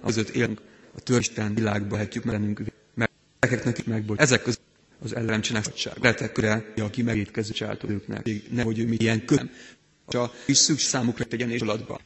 az 0.00 0.16
öt 0.16 0.28
élünk 0.28 0.60
a 0.96 1.00
töristen 1.00 1.54
világba 1.54 1.96
hetjük 1.96 2.24
mennünk, 2.24 2.62
mert 2.94 3.64
nekik 3.64 3.86
megbolt. 3.86 4.20
Ezek 4.20 4.42
között 4.42 4.60
az 5.02 5.14
ellencsenek 5.16 5.62
szabadság. 5.64 5.96
Letekre, 6.00 6.72
aki 6.76 7.02
megétkező 7.02 7.52
családoknak. 7.52 8.26
Nehogy 8.50 8.78
ő 8.78 8.86
milyen 8.86 9.24
köm, 9.24 9.50
a 10.06 10.26
is 10.46 10.56
szükség 10.56 10.86
számukra 10.88 11.24
tegyen 11.24 11.50
és 11.50 11.60
alatba. 11.60 12.00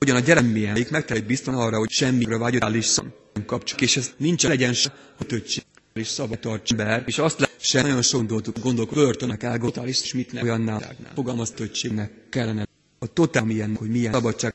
Ugyan 0.00 0.16
a 0.16 0.20
gyerek 0.20 0.44
milyen, 0.52 0.72
még 0.72 0.86
megtehet 0.90 1.26
bizton 1.26 1.54
arra, 1.54 1.78
hogy 1.78 1.90
semmire 1.90 2.38
vágyott 2.38 2.62
állítsam 2.64 3.12
kapcsolat, 3.46 3.82
és 3.82 3.96
ez 3.96 4.14
nincs 4.16 4.46
legyen 4.46 4.72
se 4.72 4.94
a 5.18 5.24
töcsi 5.24 5.62
és 5.96 6.06
szabad 6.06 6.38
tarts 6.38 6.74
be, 6.74 7.02
és 7.06 7.18
azt 7.18 7.38
le, 7.40 7.48
se 7.56 7.82
nagyon 7.82 8.02
sok 8.02 8.22
dolgot 8.22 8.60
gondolok, 8.60 8.94
börtönnek 8.94 9.44
ágotál, 9.44 9.86
és 9.88 10.14
mit 10.14 10.32
olyannál 10.42 10.96
fogalmaz 11.14 11.50
töcségnek 11.50 12.28
kellene. 12.28 12.66
A 12.98 13.06
totál 13.06 13.44
milyen, 13.44 13.76
hogy 13.76 13.88
milyen 13.88 14.12
szabadság 14.12 14.54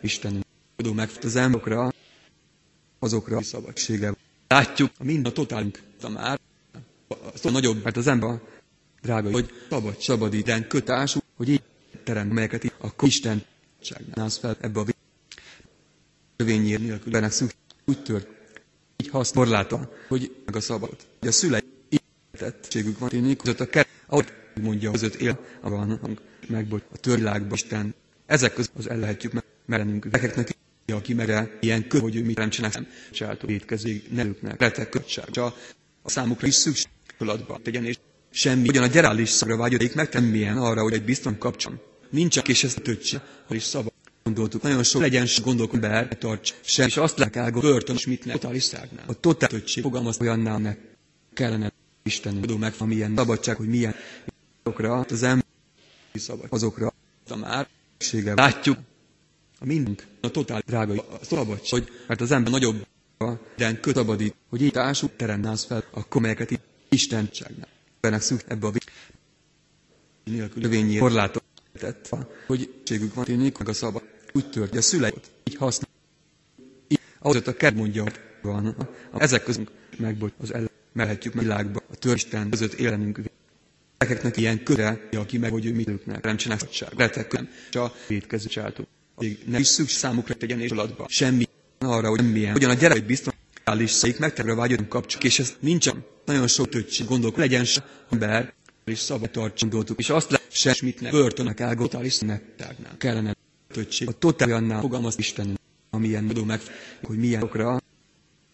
Isten 0.00 0.44
tudó 0.76 0.92
meg 0.92 1.10
az 1.22 1.36
emberokra, 1.36 1.92
azokra 2.98 3.36
a 3.36 3.42
szabadsége. 3.42 4.14
Látjuk, 4.48 4.90
mind 5.02 5.26
a 5.26 5.32
totálunk, 5.32 5.80
a 6.02 6.08
már, 6.08 6.40
a 7.42 7.50
nagyobb, 7.50 7.82
mert 7.82 7.96
az 7.96 8.06
ember 8.06 8.40
drága, 9.02 9.30
hogy 9.30 9.50
szabad, 9.70 10.00
szabad 10.00 10.66
kötású, 10.68 11.20
hogy 11.36 11.48
így 11.48 11.62
terem, 12.04 12.28
melyeket 12.28 12.72
akkor 12.78 13.08
Isten 13.08 13.44
csinálsz 13.94 14.38
fel 14.38 14.56
ebbe 14.60 14.80
a 14.80 14.84
törvényér 16.36 16.80
nélkül 16.80 17.12
benek 17.12 17.30
szükség 17.30 17.58
úgy 17.84 18.02
tört, 18.02 18.28
így 18.96 19.08
használta, 19.08 19.92
hogy 20.08 20.36
meg 20.44 20.56
a 20.56 20.60
szabad. 20.60 20.96
Hogy 21.18 21.28
a 21.28 21.32
szülei 21.32 21.60
tettségük 22.38 22.98
van 22.98 23.08
tényleg, 23.08 23.36
között 23.36 23.60
a 23.60 23.66
kert, 23.66 23.88
ahogy 24.06 24.26
mondja, 24.62 24.90
között 24.90 25.14
él, 25.14 25.38
a 25.60 25.70
van, 25.70 26.18
megbocs, 26.48 26.82
a 26.92 26.96
törvilágban 26.96 27.52
Isten. 27.52 27.94
Ezek 28.26 28.52
között 28.54 28.76
az 28.76 28.88
el 28.90 28.98
lehetjük 28.98 29.32
meg, 29.32 29.44
merenünk 29.66 30.04
gyerekeknek, 30.06 30.56
aki 30.86 31.14
meg 31.14 31.56
ilyen 31.60 31.88
kö, 31.88 31.98
hogy 31.98 32.16
ő 32.16 32.24
mit 32.24 32.36
nem 32.38 32.50
csinál, 32.50 32.70
nem 32.74 32.86
csáltó 33.12 33.48
étkezéig, 33.48 34.04
ne 34.10 34.24
őknek, 34.24 34.60
retek 34.60 34.88
kötség. 34.88 35.38
A, 35.38 35.54
számukra 36.04 36.46
is 36.46 36.54
szükség 36.54 36.90
tegyen, 37.62 37.84
és 37.84 37.98
semmi, 38.30 38.68
ugyan 38.68 38.82
a 38.82 38.86
gyerális 38.86 39.28
szagra 39.28 39.56
vágyodik 39.56 39.94
meg, 39.94 40.30
milyen 40.30 40.56
arra, 40.56 40.82
hogy 40.82 40.92
egy 40.92 41.04
bizton 41.04 41.38
kapcsom. 41.38 41.80
Nincs, 42.10 42.38
ezt 42.64 42.82
töccse, 42.82 43.24
hogy 43.46 43.56
is 43.56 43.62
szava. 43.62 43.88
Gondoltuk, 44.22 44.62
nagyon 44.62 44.82
sok 44.82 45.00
legyen 45.00 45.26
gondolkodni 45.42 45.80
be, 45.80 46.08
tarts 46.08 46.54
sem, 46.64 46.86
és 46.86 46.96
azt 46.96 47.18
elgó, 47.36 47.60
börtön, 47.60 47.96
és 47.96 48.06
mit 48.06 48.24
ne, 48.24 48.32
totális 48.32 48.62
szágnál. 48.62 49.04
A 49.06 49.20
totál 49.20 49.48
töccség 49.48 49.82
fogalmaz 49.82 50.20
olyanná, 50.20 50.58
ne 50.58 50.74
kellene 51.32 51.72
Isten 52.02 52.40
tudom 52.40 52.58
meg, 52.58 52.74
milyen 52.84 53.16
szabadság, 53.16 53.56
hogy 53.56 53.68
milyen 53.68 53.94
azokra 54.62 54.94
az 55.10 55.22
ember 55.22 55.44
szabad, 56.14 56.46
azokra 56.50 56.92
a 57.28 57.36
már 57.36 57.68
látjuk, 58.34 58.78
a 59.58 59.64
mindünk, 59.64 60.06
a 60.20 60.30
totál 60.30 60.62
drága, 60.66 60.92
a 60.92 61.18
szabadság, 61.24 61.80
hogy 61.82 61.92
mert 62.06 62.20
az 62.20 62.30
ember 62.30 62.52
nagyobb 62.52 62.86
a 63.18 63.32
den 63.56 63.80
kötabadít, 63.80 64.34
hogy 64.48 64.62
így 64.62 64.70
társú 64.72 65.08
teremnász 65.16 65.64
fel 65.64 65.84
a 65.90 66.08
komelyeket 66.08 66.60
Istenságnál. 66.88 67.68
Bennek 68.00 68.20
szükség 68.20 68.50
ebbe 68.50 68.66
a 68.66 68.72
nélkül 70.24 70.62
jövényi 70.62 70.96
korlátot 70.96 71.44
tett, 71.76 72.08
hogy 72.46 72.72
ségük 72.84 73.14
van 73.14 73.24
tényleg 73.24 73.54
meg 73.58 73.68
a 73.68 73.72
szabad. 73.72 74.02
Úgy 74.32 74.54
hogy 74.54 74.76
a 74.76 74.82
szüleit 74.82 75.30
így 75.44 75.56
használ. 75.56 75.88
Így, 76.88 77.00
ahhoz 77.18 77.42
a 77.48 77.56
kert 77.56 77.74
mondja, 77.74 78.04
van. 78.42 78.76
Ezek 79.18 79.42
közünk 79.44 79.70
megbocs, 79.98 80.32
az 80.40 80.54
el 80.54 80.70
melhetjük 80.92 81.34
meg 81.34 81.44
világba, 81.44 81.82
a 81.92 81.94
töristen 81.96 82.50
között 82.50 82.72
élenünk. 82.72 83.20
Gyerekeknek 83.98 84.36
ilyen 84.36 84.62
köre, 84.62 85.08
aki 85.12 85.38
meg, 85.38 85.50
hogy 85.50 85.66
ő 85.66 85.72
mit 85.74 85.88
őknek, 85.88 86.24
nem 86.24 86.36
csinál 86.36 86.58
szabadság. 86.58 86.92
Letek 86.96 87.32
nem, 87.32 87.48
és 87.70 87.76
a 87.76 87.94
védkező 88.08 88.48
csátok. 88.48 88.86
Nem 89.46 89.60
is 89.60 89.66
szükség 89.66 89.96
számukra 89.96 90.34
tegyen 90.34 90.60
és 90.60 90.70
alatba. 90.70 91.06
Semmi 91.08 91.44
arra, 91.78 92.08
hogy 92.08 92.32
milyen. 92.32 92.54
Ugyan 92.54 92.70
a 92.70 92.74
gyerek 92.74 93.06
biztos, 93.06 93.34
is 93.80 93.90
szaik 93.90 94.18
megterve 94.18 94.54
vágyodunk 94.54 94.88
kapcsolat, 94.88 95.24
és 95.24 95.38
ez 95.38 95.54
nincsen. 95.60 96.04
Nagyon 96.24 96.46
sok 96.46 96.68
töcsi 96.68 97.04
gondolok, 97.04 97.36
legyen 97.36 97.64
ember, 98.10 98.52
és 98.84 98.98
szabad 98.98 99.52
gondoltuk, 99.58 99.98
és 99.98 100.10
azt 100.10 100.35
le, 100.64 100.72
se 100.74 100.84
mit 100.84 101.00
ne 101.00 101.10
börtönnek 101.10 101.60
el, 101.60 101.74
totális 101.74 102.18
nettágnál. 102.18 102.96
Kellene 102.96 103.34
töcsi. 103.68 104.04
A 104.04 104.12
totál 104.12 104.52
annál 104.52 104.80
fogalmaz 104.80 105.18
Isten, 105.18 105.58
amilyen 105.90 106.26
tudom 106.26 106.46
meg, 106.46 106.60
hogy 107.02 107.16
milyen 107.18 107.42
okra 107.42 107.80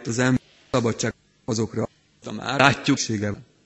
az 0.05 0.19
ember 0.19 0.41
szabadság 0.71 1.15
azokra, 1.45 1.89
a 2.25 2.33
már 2.33 2.59
látjuk, 2.61 2.99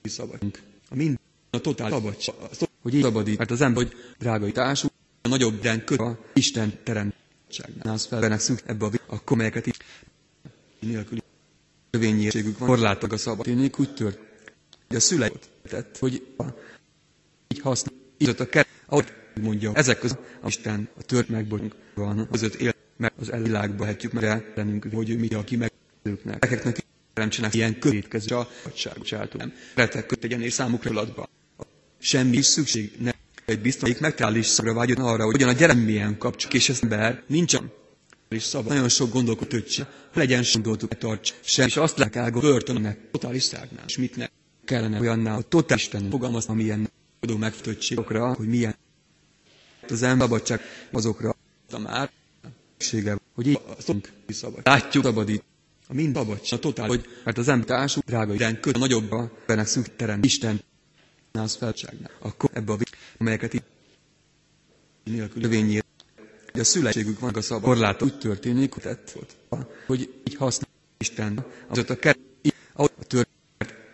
szabadunk. 0.02 0.62
A 0.88 0.94
mind 0.94 1.18
a 1.50 1.60
totál 1.60 1.90
szabadság, 1.90 2.34
hogy 2.82 2.94
így 2.94 3.02
szabadít, 3.02 3.38
mert 3.38 3.50
az 3.50 3.60
ember, 3.60 3.82
hogy 3.84 3.96
drágai 4.18 4.52
társú, 4.52 4.88
a 5.22 5.28
nagyobb 5.28 5.68
kö, 5.84 5.94
a 5.96 6.18
Isten 6.34 6.78
teremtségnál. 6.82 7.92
Az 7.94 8.04
felvenek 8.06 8.40
szükség 8.40 8.68
ebbe 8.68 8.86
a, 8.86 8.90
a 9.06 9.20
komelyeket 9.24 9.66
is 9.66 9.76
nélkül 10.78 11.18
törvényérségük 11.90 12.58
van. 12.58 12.68
Korlátok 12.68 13.12
a 13.12 13.16
szabad. 13.16 13.44
Tényleg 13.44 13.74
úgy 13.78 13.94
tört, 13.94 14.18
hogy 14.88 14.96
a 14.96 15.00
szüleit 15.00 15.48
tett, 15.68 15.98
hogy 15.98 16.26
a, 16.36 16.42
így 17.48 17.60
használ, 17.60 17.94
így 18.18 18.34
a 18.38 18.46
kert, 18.48 18.68
ahogy 18.86 19.06
mondja, 19.40 19.72
ezek 19.74 19.98
között 19.98 20.18
a 20.40 20.46
Isten 20.48 20.88
a 20.98 21.02
tört 21.02 21.28
megbocsunk 21.28 21.74
van, 21.94 22.28
között 22.30 22.54
él, 22.54 22.74
meg 22.96 23.12
az 23.20 23.32
elvilágba 23.32 23.82
lehetjük 23.82 24.12
meg 24.12 24.24
ellenünk, 24.24 24.86
hogy 24.94 25.18
mi, 25.18 25.28
aki 25.28 25.56
meg 25.56 25.72
őknek. 26.02 26.40
Nekeknek 26.40 26.84
nem 27.14 27.28
csinál 27.28 27.50
ilyen 27.52 27.78
következő 27.78 28.36
a 28.36 28.48
csátok. 29.02 29.40
Nem. 29.40 29.52
Retek 29.74 30.06
tegyen 30.06 30.42
és 30.42 30.52
számukra 30.52 30.90
alatba. 30.90 31.28
Semmi 31.98 32.40
szükség 32.42 32.92
ne 32.98 33.10
egy 33.44 33.60
biztos, 33.60 33.98
megtállís 33.98 34.46
szagra 34.46 34.74
vágyod 34.74 34.98
arra, 34.98 35.24
hogy 35.24 35.34
ugyan 35.34 35.48
a 35.48 35.52
gyerek 35.52 35.76
milyen 35.84 36.18
kapcsolat, 36.18 36.54
és 36.56 36.68
ez 36.68 36.78
ember 36.82 37.22
nincsen 37.26 37.72
és 38.28 38.42
szabad. 38.42 38.72
Nagyon 38.72 38.88
sok 38.88 39.12
gondolkod 39.12 39.48
töccse, 39.48 39.90
legyen 40.14 40.44
gondoltuk, 40.52 40.98
tarts 40.98 41.34
sem, 41.44 41.66
és 41.66 41.76
azt 41.76 41.98
lehet 41.98 42.16
elgó 42.16 42.40
börtönnek, 42.40 42.98
totális 43.10 43.42
szágnál, 43.42 43.84
és 43.86 43.96
mit 43.98 44.16
ne 44.16 44.26
kellene 44.64 45.00
olyanná, 45.00 45.34
hogy 45.34 45.46
totál 45.46 45.76
Isten 45.78 46.10
fogalmaz, 46.10 46.46
amilyen 46.46 46.90
tudó 47.26 47.38
megtöttségokra, 47.38 48.34
hogy 48.34 48.46
milyen 48.48 48.74
az 49.88 50.02
ember 50.02 50.28
azokra, 50.90 51.36
a 51.72 51.78
már 51.78 52.10
sége, 52.78 53.18
hogy 53.34 53.46
így 53.46 53.60
szabad. 54.28 54.60
Látjuk 54.64 55.04
szabadít. 55.04 55.42
A 55.88 55.94
mind 55.94 56.14
szabadság, 56.14 56.58
a 56.58 56.62
totál, 56.62 56.86
hogy 56.86 57.06
mert 57.24 57.38
az 57.38 57.48
ember 57.48 57.66
társú, 57.66 58.00
drága 58.06 58.34
iden 58.34 58.60
köt 58.60 58.74
a 58.74 58.78
nagyobb 58.78 59.12
a 59.12 59.30
benek 59.46 59.66
szűk 59.66 59.96
Isten 60.20 60.60
nász 61.32 61.56
felságnál. 61.56 62.10
Akkor 62.18 62.50
ebbe 62.52 62.72
a 62.72 62.76
amelyeket 63.18 63.52
itt 63.54 63.64
nélkül 65.04 65.42
jövényért 65.42 65.84
hogy 66.52 66.60
a 66.60 66.64
szüleségük 66.64 67.18
van 67.18 67.34
a 67.34 67.40
szabad 67.40 67.62
korlát 67.64 68.02
úgy 68.02 68.18
történik, 68.18 68.72
hogy 68.72 68.82
tett 68.82 69.10
volt, 69.10 69.36
hogy 69.86 70.00
így 70.28 70.34
használ 70.36 70.68
Isten, 70.98 71.44
az 71.68 71.84
a 71.88 71.96
kert, 71.96 72.18
ahogy 72.72 72.90
a 73.00 73.04
tört, 73.04 73.28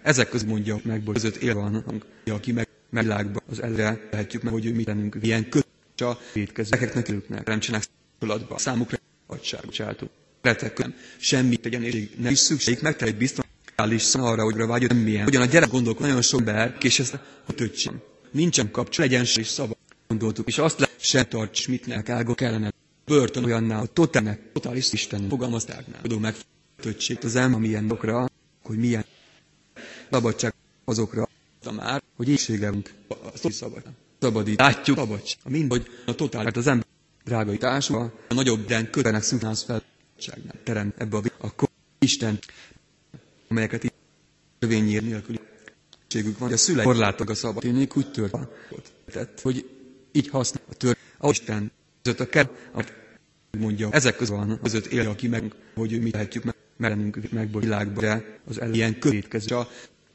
ezek 0.02 0.28
között 0.28 0.48
mondja 0.48 0.80
meg, 0.84 1.02
között 1.12 1.36
él 1.36 1.54
van, 1.54 2.02
aki 2.26 2.52
meg 2.52 2.68
megvilágban 2.92 3.42
az 3.50 3.62
előre 3.62 4.08
lehetjük 4.10 4.42
meg, 4.42 4.52
hogy 4.52 4.66
ő 4.66 4.74
mit 4.74 4.90
ilyen 5.20 5.48
köt, 5.48 5.66
a 5.96 6.18
védkezőeknek, 6.32 7.08
őknek, 7.08 7.46
nem 7.46 7.60
csinálsz 7.60 7.88
alatba, 8.18 8.58
számukra 8.58 8.98
adság, 9.26 9.68
csátok. 9.68 10.10
Letek, 10.42 10.78
nem, 10.78 10.94
semmi 11.18 11.56
tegyen, 11.56 11.82
és 11.82 12.08
nem 12.18 12.32
is 12.32 12.38
szükség, 12.38 12.78
meg 12.82 13.02
egy 13.02 13.16
biztos, 13.16 13.44
állís 13.74 14.14
arra, 14.14 14.42
hogy 14.42 14.56
vágyod, 14.56 15.02
milyen. 15.02 15.26
Ugyan 15.26 15.42
a 15.42 15.44
gyerek 15.44 15.68
gondolkod, 15.70 16.06
nagyon 16.06 16.22
sok 16.22 16.38
ember, 16.38 16.76
és 16.80 16.98
ezt 16.98 17.18
a 17.46 17.52
töcsim. 17.54 18.00
Nincsen 18.30 18.70
kapcsolat, 18.70 19.10
legyen 19.10 19.26
is 19.36 19.46
szava 19.46 19.74
gondoltuk, 20.08 20.48
és 20.48 20.58
azt 20.58 20.78
le, 20.78 20.88
se 21.00 21.24
tarts, 21.24 21.68
mit 21.68 21.86
ne 21.86 22.02
ágok 22.14 22.36
kellene. 22.36 22.72
Börtön 23.04 23.44
olyannál, 23.44 23.78
hogy 23.78 23.90
totális, 23.90 24.34
totális 24.52 24.92
Isten 24.92 25.28
fogalmaztáknál. 25.28 26.00
Tudom 26.02 26.20
meg 26.20 26.34
töccség 26.80 27.18
az 27.22 27.36
elma 27.36 27.58
milyen 27.58 27.90
okra, 27.90 28.26
hogy 28.62 28.76
milyen 28.78 29.04
szabadság 30.10 30.54
azokra, 30.84 31.28
a 31.72 31.82
már, 31.82 32.02
hogy 32.16 32.28
éjségünk, 32.28 32.90
a 33.08 33.50
szabad. 33.50 33.82
Szabadít. 34.20 34.58
Látjuk, 34.58 34.96
szabadság. 34.96 35.38
A 35.44 35.50
mind, 35.50 35.70
hogy 35.70 35.86
a 36.06 36.14
totál, 36.14 36.42
mert 36.42 36.56
az 36.56 36.66
ember 36.66 36.86
drágai 37.24 37.56
társul, 37.58 38.12
a 38.28 38.34
nagyobb 38.34 38.64
den 38.66 38.90
kötenek 38.90 39.22
szünknász 39.22 39.62
fel, 39.62 39.82
terem 40.64 40.92
ebbe 40.98 41.16
a 41.16 41.22
akkor 41.38 41.68
Isten, 41.98 42.38
amelyeket 43.48 43.84
itt 43.84 43.94
törvényér 44.58 45.02
nélkül 45.02 45.36
van, 46.38 46.52
a 46.52 46.56
szülei 46.56 46.84
korlátok 46.84 47.30
a 47.30 47.34
szabad. 47.34 47.64
Én 47.64 47.88
úgy 47.94 48.10
tört, 48.12 49.40
hogy 49.40 49.68
így 50.12 50.28
használ 50.28 50.62
a 50.70 50.74
tör, 50.74 50.96
a 51.18 51.28
Isten 51.28 51.72
között 52.02 52.20
a 52.20 52.26
kert, 52.28 52.50
mondja, 53.58 53.88
ezek 53.90 54.16
között 54.16 54.36
van, 54.36 54.58
között 54.62 54.86
él, 54.86 55.08
aki 55.08 55.28
meg, 55.28 55.52
hogy 55.74 56.02
mi 56.02 56.10
lehetjük 56.10 56.44
meg, 56.44 56.54
merenünk 56.76 57.30
meg 57.30 57.48
a 57.52 57.58
világba, 57.58 58.00
de 58.00 58.38
az 58.48 58.60
el 58.60 58.74
ilyen 58.74 58.98
kövétkező 58.98 59.56
a 59.56 59.68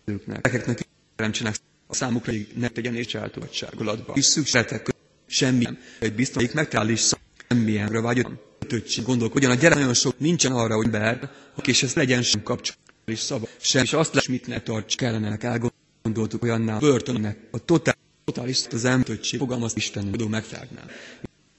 őknek. 0.06 0.86
Csinálsz 1.32 1.62
a 1.88 1.94
számukra, 1.96 2.32
hogy 2.32 2.48
ne 2.56 2.68
tegyen 2.68 2.96
és 2.96 3.06
családoltságolatba. 3.06 4.14
És 4.16 4.26
szükségletek 4.26 4.90
semmi, 5.26 5.64
nem. 5.64 5.78
egy 6.00 6.14
biztos, 6.14 6.52
megtalál 6.52 6.90
is 6.90 7.10
semmilyenre 7.48 8.02
vágyott, 8.02 8.60
töcsi 8.68 9.02
gondolkodjon. 9.02 9.52
A 9.52 9.56
gyerek 9.56 9.78
nagyon 9.78 9.94
sok 9.94 10.20
nincsen 10.20 10.52
arra, 10.52 10.76
hogy 10.76 10.90
ber, 10.90 11.32
és 11.66 11.84
ez 11.84 11.94
legyen 11.94 12.22
sem 12.22 12.44
kapcsolat 12.44 12.80
és 13.06 13.20
szava, 13.20 13.48
sem, 13.58 13.84
és 13.84 13.94
azt 13.94 14.14
lesz, 14.14 14.28
mit 14.28 14.48
ne 14.48 14.62
tarts, 14.62 14.96
kellene 14.96 15.38
elgondoltuk 15.38 16.44
olyannál, 16.44 16.80
börtönnek, 16.80 17.38
a 17.52 17.66
totál 17.66 17.96
totális 18.24 18.66
az 18.72 18.86
emtöttség 18.86 19.40
fogalmaz 19.40 19.76
Isten 19.76 20.12
tudó 20.12 20.28
megtágnál. 20.28 20.86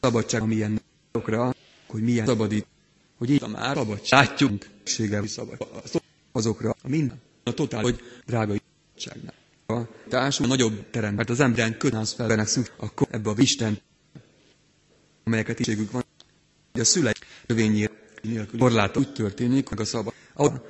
Szabadság, 0.00 0.42
amilyen 0.42 0.80
okra, 1.12 1.54
hogy 1.86 2.02
milyen 2.02 2.26
szabadít, 2.26 2.66
hogy 3.18 3.30
itt 3.30 3.42
a 3.42 3.48
már 3.48 3.76
szabadság. 3.76 4.20
Látjuk, 4.28 4.66
séggel 4.84 5.26
szabad. 5.26 5.68
Azokra, 6.32 6.74
a 6.82 6.88
minden, 6.88 7.20
a 7.42 7.52
totál, 7.52 7.82
hogy 7.82 8.00
drága 8.26 8.54
szabadságnál. 8.94 9.34
A 9.72 9.86
társul 10.08 10.46
nagyobb 10.46 10.90
terem, 10.90 11.14
mert 11.14 11.30
az 11.30 11.40
emberen 11.40 11.78
kötnász 11.78 12.12
fel, 12.12 12.46
szünk, 12.46 12.72
akkor 12.76 13.06
ebbe 13.10 13.30
a 13.30 13.34
Isten, 13.36 13.78
amelyeket 15.24 15.58
iségük 15.58 15.90
van, 15.90 16.04
hogy 16.72 16.80
a 16.80 16.84
szülei 16.84 17.12
törvényért 17.46 17.92
nélkül 18.22 18.58
korláta 18.58 18.98
úgy 18.98 19.12
történik, 19.12 19.68
meg 19.68 19.80
a 19.80 19.84
szabad. 19.84 20.12
Ahol 20.34 20.66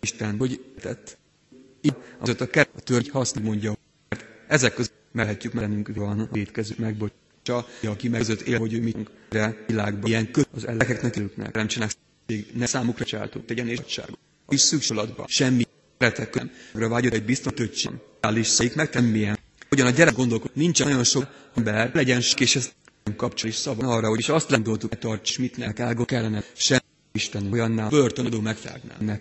Isten, 0.00 0.38
hogy 0.38 0.64
tett. 0.80 1.18
Így 1.80 1.94
az 2.18 2.34
a 2.38 2.46
kert, 2.46 2.70
a 2.76 2.80
törgy 2.80 3.08
használ 3.08 3.44
mondja, 3.44 3.76
mert 4.08 4.24
ezek 4.48 4.74
között 4.74 4.94
merhetjük 5.12 5.52
mennünk 5.52 5.94
van 5.94 6.20
a 6.20 6.28
védkező 6.32 6.74
megbocsa, 6.78 7.66
aki 7.84 8.08
meg 8.08 8.20
között 8.20 8.40
él, 8.40 8.58
hogy 8.58 8.72
ő 8.74 8.82
mit 8.82 9.10
de 9.28 9.64
világban 9.66 10.08
ilyen 10.10 10.30
köt 10.30 10.48
az 10.54 10.66
elekeknek 10.66 11.16
őknek 11.16 11.54
nem 11.54 11.66
csinálsz, 11.66 11.96
ne 12.54 12.66
számukra 12.66 13.04
csáltok, 13.04 13.44
tegyen 13.46 13.68
és 13.68 13.78
adságot. 13.78 14.18
És 14.48 14.60
szükséglatban 14.60 15.26
semmi 15.28 15.66
retek 15.98 16.34
nem. 16.34 16.50
Vágyod 16.72 17.12
egy 17.12 17.24
biztos 17.24 17.52
töccsem. 17.52 18.00
Állís 18.20 18.46
szék 18.46 18.74
meg 18.74 19.10
milyen. 19.10 19.38
Ugyan 19.70 19.86
a 19.86 19.90
gyerek 19.90 20.14
gondolkod, 20.14 20.50
nincsen 20.54 20.88
nagyon 20.88 21.04
sok 21.04 21.26
ember, 21.54 21.90
legyen 21.94 22.20
és 22.38 22.56
ez 22.56 22.70
nem 23.04 23.16
kapcsol 23.16 23.48
is 23.50 23.54
szava 23.56 23.86
arra, 23.94 24.08
hogy 24.08 24.18
is 24.18 24.28
azt 24.28 24.50
gondoltuk, 24.50 24.88
hogy 24.90 24.98
tarts, 24.98 25.38
mit 25.38 25.80
ágok 25.80 26.06
kellene, 26.06 26.42
sem 26.56 26.78
Isten 27.12 27.52
olyanná 27.52 27.88
börtönadó 27.88 28.40
megtágnál. 28.40 29.20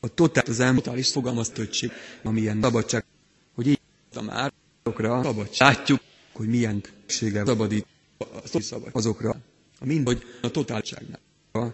A 0.00 0.08
totál, 0.14 0.44
az 0.48 0.60
ember 0.60 0.82
totális 0.82 1.10
fogalmaztöttség, 1.10 1.90
amilyen 2.22 2.58
szabadság, 2.62 3.04
hogy 3.54 3.66
így 3.66 3.80
a 4.14 4.22
márokra 4.22 5.22
szabadság. 5.22 5.68
Látjuk, 5.76 6.00
hogy 6.32 6.46
milyen 6.48 6.82
sége 7.06 7.42
szabadít 7.46 7.86
a 8.18 8.60
szabad 8.60 8.88
azokra, 8.92 9.36
a 9.80 9.84
mind, 9.84 10.06
hogy 10.06 10.22
a 10.42 10.50
totálságnál. 10.50 11.20
A 11.52 11.66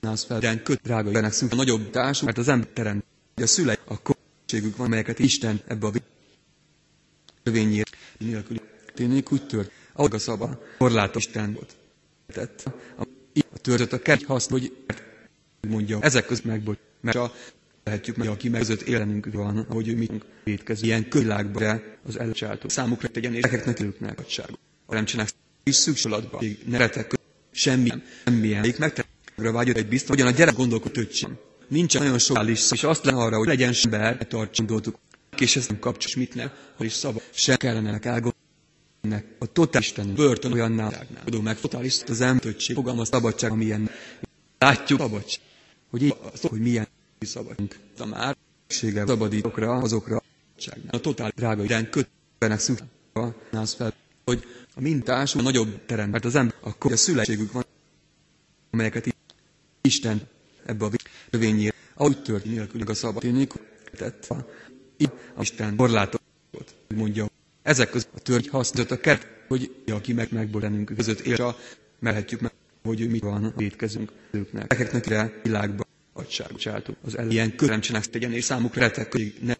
nász 0.00 0.24
fel, 0.24 0.38
de 0.40 0.62
köt 0.62 0.80
drága 0.82 1.10
jönnek 1.10 1.34
a 1.50 1.54
nagyobb 1.54 1.90
társuk, 1.90 2.24
mert 2.24 2.38
az 2.38 2.48
ember 2.48 2.68
terem, 2.68 3.02
hogy 3.34 3.42
a 3.44 3.46
szülei 3.46 3.76
a 3.84 3.94
kocségük 4.02 4.76
van, 4.76 4.88
melyeket 4.88 5.18
Isten 5.18 5.60
ebbe 5.66 5.86
a 5.86 5.90
törvényért 7.42 7.96
nélkül 8.18 8.56
tényleg 8.94 9.26
úgy 9.30 9.46
tört, 9.46 9.70
ahogy 9.92 10.14
a 10.14 10.18
szaba, 10.18 10.62
korlát 10.78 11.14
Isten 11.16 11.52
volt. 11.52 11.76
Tett. 12.32 12.62
A, 12.96 13.02
a 13.54 13.58
törtött 13.58 13.92
a 13.92 13.98
kert 13.98 14.24
használ, 14.24 14.60
hogy 14.60 14.72
mondja, 15.68 15.98
ezek 16.00 16.26
között 16.26 16.44
megbocs, 16.44 16.78
mert 17.00 17.16
a 17.16 17.32
lehetjük 17.84 18.16
meg, 18.16 18.28
aki 18.28 18.50
között 18.50 18.80
élenünk 18.80 19.28
van, 19.32 19.66
hogy 19.68 19.88
ő 19.88 19.96
mit 19.96 20.24
védkezik. 20.44 20.84
Ilyen 20.84 21.08
kövilágban, 21.08 21.62
de 21.62 21.98
az 22.06 22.18
elcsáltó 22.18 22.68
számukra 22.68 23.08
tegyen, 23.08 23.34
és 23.34 23.42
nekeknek 23.42 23.80
őknek 23.80 24.18
adságot. 24.18 24.58
Ha 24.86 24.94
nem 24.94 25.04
csinálsz, 25.04 25.34
is 25.64 25.74
szükséglatban, 25.74 26.44
ne 26.66 26.78
retek, 26.78 27.18
semmilyen, 27.50 28.02
semmilyen, 28.24 28.60
még 28.60 28.74
megtettre 28.78 29.50
vágyod 29.50 29.76
egy 29.76 29.88
biztos, 29.88 30.08
hogyan 30.08 30.26
a 30.26 30.30
gyerek 30.30 30.54
gondolkod 30.54 30.96
öcsém. 30.96 31.38
Nincsen 31.68 32.02
nagyon 32.02 32.18
sok 32.18 32.48
és 32.70 32.82
azt 32.84 33.04
lenne 33.04 33.18
arra, 33.18 33.36
hogy 33.36 33.46
legyen 33.46 33.74
ember, 33.84 34.26
tartson 34.26 34.66
dolgok, 34.66 34.98
és 35.42 35.56
ezt 35.56 35.68
nem 35.68 35.78
kapcsos, 35.78 36.16
mit 36.16 36.34
nem, 36.34 36.50
hogy 36.76 36.86
is 36.86 36.92
szabad, 36.92 37.22
se 37.30 37.56
kellene 37.56 37.98
elgondolni. 38.02 39.34
A 39.38 39.46
totál 39.52 39.80
Isten 39.82 40.14
börtön 40.14 40.52
olyannál, 40.52 41.06
tudom 41.24 41.42
meg, 41.42 41.60
totális 41.60 42.02
az 42.08 42.20
emtöttség, 42.20 42.76
fogalmaz 42.76 43.08
szabadság, 43.08 43.50
amilyen 43.50 43.90
látjuk 44.58 45.00
szabadság, 45.00 45.40
hogy, 45.90 46.02
így, 46.02 46.14
hogy 46.42 46.60
milyen 46.60 46.88
szabadunk. 47.20 47.78
A 47.98 48.04
már 48.04 48.36
szüksége 48.66 49.06
szabadítokra, 49.06 49.72
azokra 49.76 50.22
a 50.90 51.00
totál 51.00 51.32
drága 51.36 51.64
idején 51.64 51.90
kötbenek 51.90 52.58
szükség 52.58 52.86
nász 53.50 53.74
fel, 53.74 53.94
hogy 54.24 54.44
a 54.74 54.80
mintás 54.80 55.34
a 55.34 55.42
nagyobb 55.42 55.86
terem, 55.86 56.10
mert 56.10 56.24
az 56.24 56.34
ember 56.34 56.54
akkor 56.60 56.92
a 56.92 56.96
születségük 56.96 57.52
van, 57.52 57.64
amelyeket 58.70 59.14
Isten 59.80 60.28
ebbe 60.66 60.84
a 60.84 60.90
törvényére, 61.30 61.74
ahogy 61.94 62.22
tört 62.22 62.44
nélkül 62.44 62.82
a 62.86 62.94
szabadénik, 62.94 63.52
tett 63.96 64.26
a, 65.04 65.12
a 65.34 65.40
Isten 65.40 65.76
korlátot, 65.76 66.22
mondja, 66.94 67.26
ezek 67.62 67.90
között 67.90 68.10
a 68.14 68.18
törvény 68.18 68.48
használt 68.50 68.90
a 68.90 69.00
kert, 69.00 69.26
hogy 69.48 69.74
aki 69.86 70.12
meg 70.12 70.28
megborenünk 70.32 70.94
között 70.96 71.20
él, 71.20 71.32
és 71.32 71.42
merhetjük 71.98 72.40
meg, 72.40 72.52
hogy 72.82 73.00
ő 73.00 73.08
mit 73.08 73.22
van, 73.22 73.52
védkezünk 73.56 74.12
őknek. 74.30 74.72
Ezeknek 74.72 75.06
rá 75.06 75.30
világban 75.42 75.86
adságot. 76.12 76.96
Az 77.04 77.18
el 77.18 77.30
ilyen 77.30 77.56
köremcsenek 77.56 78.06
tegyen, 78.06 78.32
és 78.32 78.44
számukra 78.44 78.80
retek, 78.80 79.12
hogy 79.12 79.34
nem, 79.40 79.56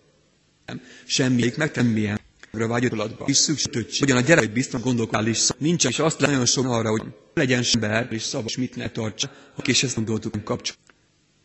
nem 0.66 0.80
semmi, 1.04 1.52
meg 1.56 1.92
milyen 1.92 2.20
vágyott 2.50 2.92
alatba. 2.92 3.25
És 3.28 3.37
szükségtöttség. 3.37 4.00
Hogyan 4.00 4.16
a 4.16 4.20
gyerek 4.20 4.52
biztos 4.52 4.80
gondolkodál 4.80 5.26
is 5.26 5.49
nincsen, 5.58 5.90
és 5.90 5.99
azt 5.99 6.18
nagyon 6.18 6.46
sok 6.46 6.66
arra, 6.66 6.90
hogy 6.90 7.02
legyen 7.34 7.64
ember, 7.72 8.08
és 8.11 8.22
szabad, 8.22 8.50
mit 8.56 8.76
ne 8.76 8.88
tartsa, 8.90 9.30
és 9.64 9.82
ezt 9.82 9.94
gondoltuk 9.94 10.44
kapcsol. 10.44 10.76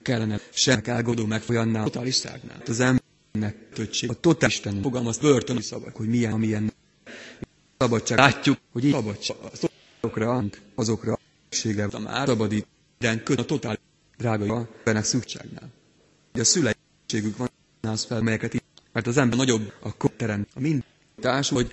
Kellene 0.02 0.40
sem 0.54 0.82
elgodó 0.86 1.26
megfolyannál, 1.26 1.84
totális 1.84 2.16
szágnál. 2.16 2.62
Az 2.68 2.80
embernek 2.80 2.97
töttség. 3.74 4.10
A 4.10 4.14
totál 4.20 4.50
Isten 4.50 4.82
fogalmaz 4.82 5.18
börtön 5.18 5.62
szabad, 5.62 5.96
hogy 5.96 6.08
milyen, 6.08 6.32
amilyen 6.34 6.74
szabadság. 7.78 8.18
Látjuk, 8.18 8.58
hogy 8.72 8.84
így 8.86 8.92
szabadság. 8.92 9.38
Azokra, 10.02 10.44
azokra 10.76 11.20
szüksége 11.50 11.84
a 11.92 12.00
már 12.00 12.28
szabadít, 12.28 12.68
de 13.00 13.22
a 13.38 13.46
totál 13.46 13.78
drága 14.18 14.70
ennek 14.84 15.04
szükségnál. 15.04 15.70
Ugye 16.34 16.42
a 16.42 16.46
szüleségük 16.46 17.38
van, 17.38 17.50
az 17.82 18.04
fel, 18.04 18.22
melyeket 18.22 18.54
így, 18.54 18.64
mert 18.92 19.08
az 19.08 19.18
ember 19.18 19.38
nagyobb 19.38 19.74
a 19.82 20.10
terem, 20.18 20.48
a 20.54 20.60
mind 20.60 20.84
társ, 21.22 21.50
hogy 21.50 21.72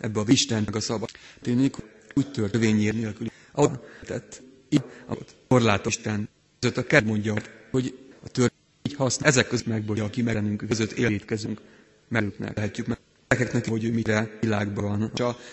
ebbe 0.00 0.20
a 0.20 0.24
Isten 0.26 0.62
meg 0.64 0.76
a 0.76 0.80
szabad. 0.80 1.08
Tényleg 1.42 1.74
úgy 2.14 2.30
törvényér 2.30 2.94
nélkül. 2.94 3.26
Ahogy 3.52 3.78
tett, 4.04 4.42
így, 4.68 4.82
ahogy 5.06 5.26
korlát 5.48 5.86
Isten 5.86 6.28
között 6.60 6.76
a 6.76 6.86
kert 6.86 7.04
mondja, 7.04 7.34
hogy 7.70 7.98
a 8.24 8.28
tör 8.28 8.50
így 8.88 8.94
használ, 8.94 9.28
ezek 9.28 9.48
között 9.48 9.66
megbolja, 9.66 10.04
aki 10.04 10.22
megenünk 10.22 10.66
között 10.68 10.92
élítkezünk, 10.92 11.60
merőknek 12.08 12.56
lehetjük 12.56 12.86
meg. 12.86 12.98
Nekeknek, 13.28 13.68
hogy 13.68 13.84
ő 13.84 13.92
mire 13.92 14.38
világban 14.40 14.84
van, 14.84 15.10
csak 15.14 15.50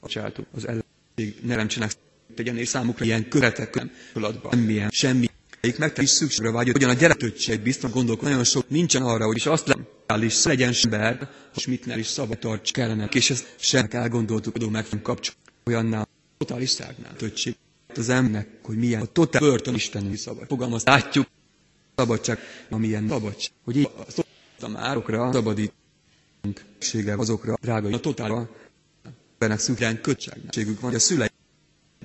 a 0.00 0.06
csátok, 0.08 0.46
az 0.54 0.66
ellenség, 0.66 1.46
ne 1.46 1.56
nem 1.56 1.68
csinálsz 1.68 1.96
tegyen, 2.34 2.56
és 2.56 2.68
számukra 2.68 3.04
ilyen 3.04 3.28
köretek 3.28 3.74
nem 3.74 3.90
feladva, 4.12 4.50
semmilyen, 4.52 4.90
semmi. 4.90 5.26
Egyik 5.60 5.78
megte 5.78 6.02
is 6.02 6.10
szükségre 6.10 6.50
vágyott, 6.50 6.72
hogyan 6.72 6.90
a 6.90 6.94
gyerekötség 6.94 7.60
biztos 7.60 7.90
gondolkod, 7.90 8.28
nagyon 8.28 8.44
sok 8.44 8.68
nincsen 8.68 9.02
arra, 9.02 9.26
hogy 9.26 9.36
is 9.36 9.46
azt 9.46 9.76
is 10.20 10.44
legyen 10.44 10.74
ember, 10.82 11.30
és 11.54 11.66
mit 11.66 11.86
ne 11.86 11.98
is 11.98 12.06
szabad 12.06 12.38
tarts 12.38 12.72
kellene, 12.72 13.08
és 13.12 13.30
ezt 13.30 13.54
sem 13.58 13.86
elgondoltuk, 13.90 14.56
hogy 14.58 14.70
meg 14.70 14.86
kapcsol 15.02 15.34
olyannál, 15.64 16.08
totális 16.38 16.70
szágnál 16.70 17.16
tötség. 17.16 17.56
Az 17.96 18.08
embernek, 18.08 18.48
hogy 18.62 18.76
milyen 18.76 19.00
a 19.00 19.04
totál 19.04 19.40
börtön 19.40 19.74
Istenű 19.74 20.14
szabad. 20.16 20.46
Fogalmaz, 20.46 20.84
látjuk, 20.84 21.26
szabadság, 21.96 22.38
amilyen 22.70 23.08
szabadság, 23.08 23.52
hogy 23.64 23.76
így 23.76 23.90
a 24.60 24.68
márokra 24.68 25.32
szabadít 25.32 25.72
azokra, 27.16 27.56
drága, 27.60 27.88
a 27.88 28.00
totálra, 28.00 28.50
bennek 29.38 29.58
szüklen 29.58 30.00
kötségségük 30.00 30.80
van, 30.80 30.90
hogy 30.90 30.98
a 30.98 31.02
szülei 31.02 31.28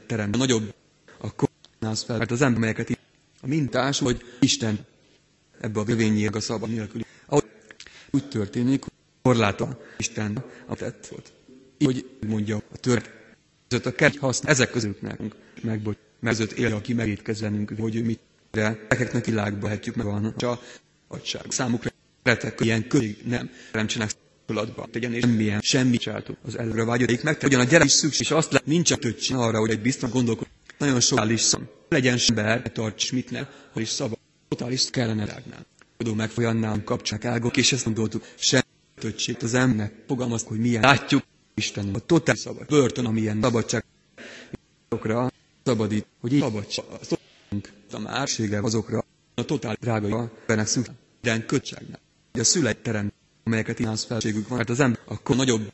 terem 0.08 0.30
nagyobb, 0.30 0.73
akkor 1.17 1.50
az 1.80 2.04
fel, 2.04 2.17
mert 2.17 2.32
az 2.32 2.41
ember, 2.41 2.60
melyeket 2.60 3.00
a 3.41 3.47
mintás, 3.47 4.00
hogy 4.00 4.21
Isten 4.39 4.86
ebbe 5.62 5.80
a 5.80 5.84
vövényi 5.84 6.28
a 6.28 6.39
szabad 6.39 6.69
nélkül. 6.69 7.02
Ahogy 7.26 7.43
úgy 8.12 8.28
történik, 8.30 8.86
korláta 9.21 9.80
Isten 9.97 10.43
a 10.65 10.76
tett 10.76 11.08
volt. 11.08 11.32
Így, 11.78 11.86
hogy 12.19 12.30
mondja 12.30 12.56
a 12.73 12.78
tört, 12.78 13.10
között 13.67 13.86
a 13.86 13.91
kert 13.95 14.17
használ, 14.17 14.52
ezek 14.52 14.71
között 14.71 15.02
nekünk 15.02 15.36
megbocs, 15.62 15.97
mert 16.19 16.52
él, 16.52 16.73
aki 16.76 16.93
megétkezzenünk, 16.93 17.71
hogy 17.80 17.95
ő 17.95 18.04
mit, 18.04 18.19
de 18.51 18.86
nekeknek 18.89 19.25
világba 19.25 19.65
lehetjük 19.65 19.95
meg 19.95 20.05
van, 20.05 20.33
csak 20.38 20.79
adság. 21.07 21.41
Számukra 21.49 21.89
retek, 22.23 22.60
ilyen 22.60 22.88
közig 22.88 23.17
nem, 23.25 23.49
nem 23.71 23.88
csinálsz 23.88 24.15
kapcsolatba 24.45 24.88
tegyen, 24.91 25.13
és 25.13 25.21
semmilyen, 25.21 25.60
semmi 25.62 25.97
csátok 25.97 26.38
az 26.45 26.57
előre 26.57 26.83
vágyódik 26.83 27.23
meg, 27.23 27.38
ugyan 27.43 27.60
a 27.60 27.63
gyerek 27.63 27.86
is 27.86 27.91
szükség, 27.91 28.21
és 28.21 28.31
azt 28.31 28.51
lát, 28.51 28.65
nincs 28.65 28.91
a 28.91 28.95
töcsi 28.95 29.33
arra, 29.33 29.60
hogy 29.60 29.69
egy 29.69 29.81
biztos 29.81 30.10
gondolkod. 30.10 30.47
Nagyon 30.77 30.99
sok 30.99 31.29
is 31.31 31.41
szam. 31.41 31.67
Legyen 31.89 32.17
ember, 32.27 32.71
tarts 32.71 33.12
mit 33.12 33.31
ne, 33.31 33.45
hogy 33.73 33.81
is 33.81 33.89
szabad. 33.89 34.17
Totális 34.47 34.89
kellene 34.89 35.25
rágnál. 35.25 35.65
Tudó 35.97 36.13
megfolyannál 36.13 36.83
kapcsolják 36.83 37.25
ágok, 37.25 37.57
és 37.57 37.71
ezt 37.71 37.86
gondoltuk, 37.86 38.23
sem 38.36 38.62
töcsit 38.99 39.43
az 39.43 39.53
embernek. 39.53 39.93
Fogalmaz, 40.07 40.43
hogy 40.43 40.60
milyen 40.60 40.81
látjuk 40.81 41.23
Isten, 41.55 41.93
a 41.93 41.99
totál 41.99 42.36
szabad. 42.36 42.65
Börtön, 42.67 43.05
amilyen 43.05 43.39
szabadság. 43.41 43.83
Azokra 44.89 45.31
szabadít, 45.63 46.05
hogy 46.21 46.33
így 46.33 46.39
szabadság. 46.39 46.86
A 47.91 47.99
mársége 47.99 48.60
azokra 48.60 49.03
a 49.36 49.45
totál 49.45 49.75
drága, 49.79 50.31
szükség. 50.47 50.93
De 51.21 51.45
kötságnál. 51.45 51.99
A 52.31 52.43
szülei 52.43 52.75
terem 52.81 53.12
amelyeket 53.47 53.79
inász 53.79 54.03
felségük 54.05 54.47
van, 54.47 54.57
mert 54.57 54.69
az 54.69 54.79
ember 54.79 54.99
akkor 55.05 55.36
nagyobb 55.36 55.71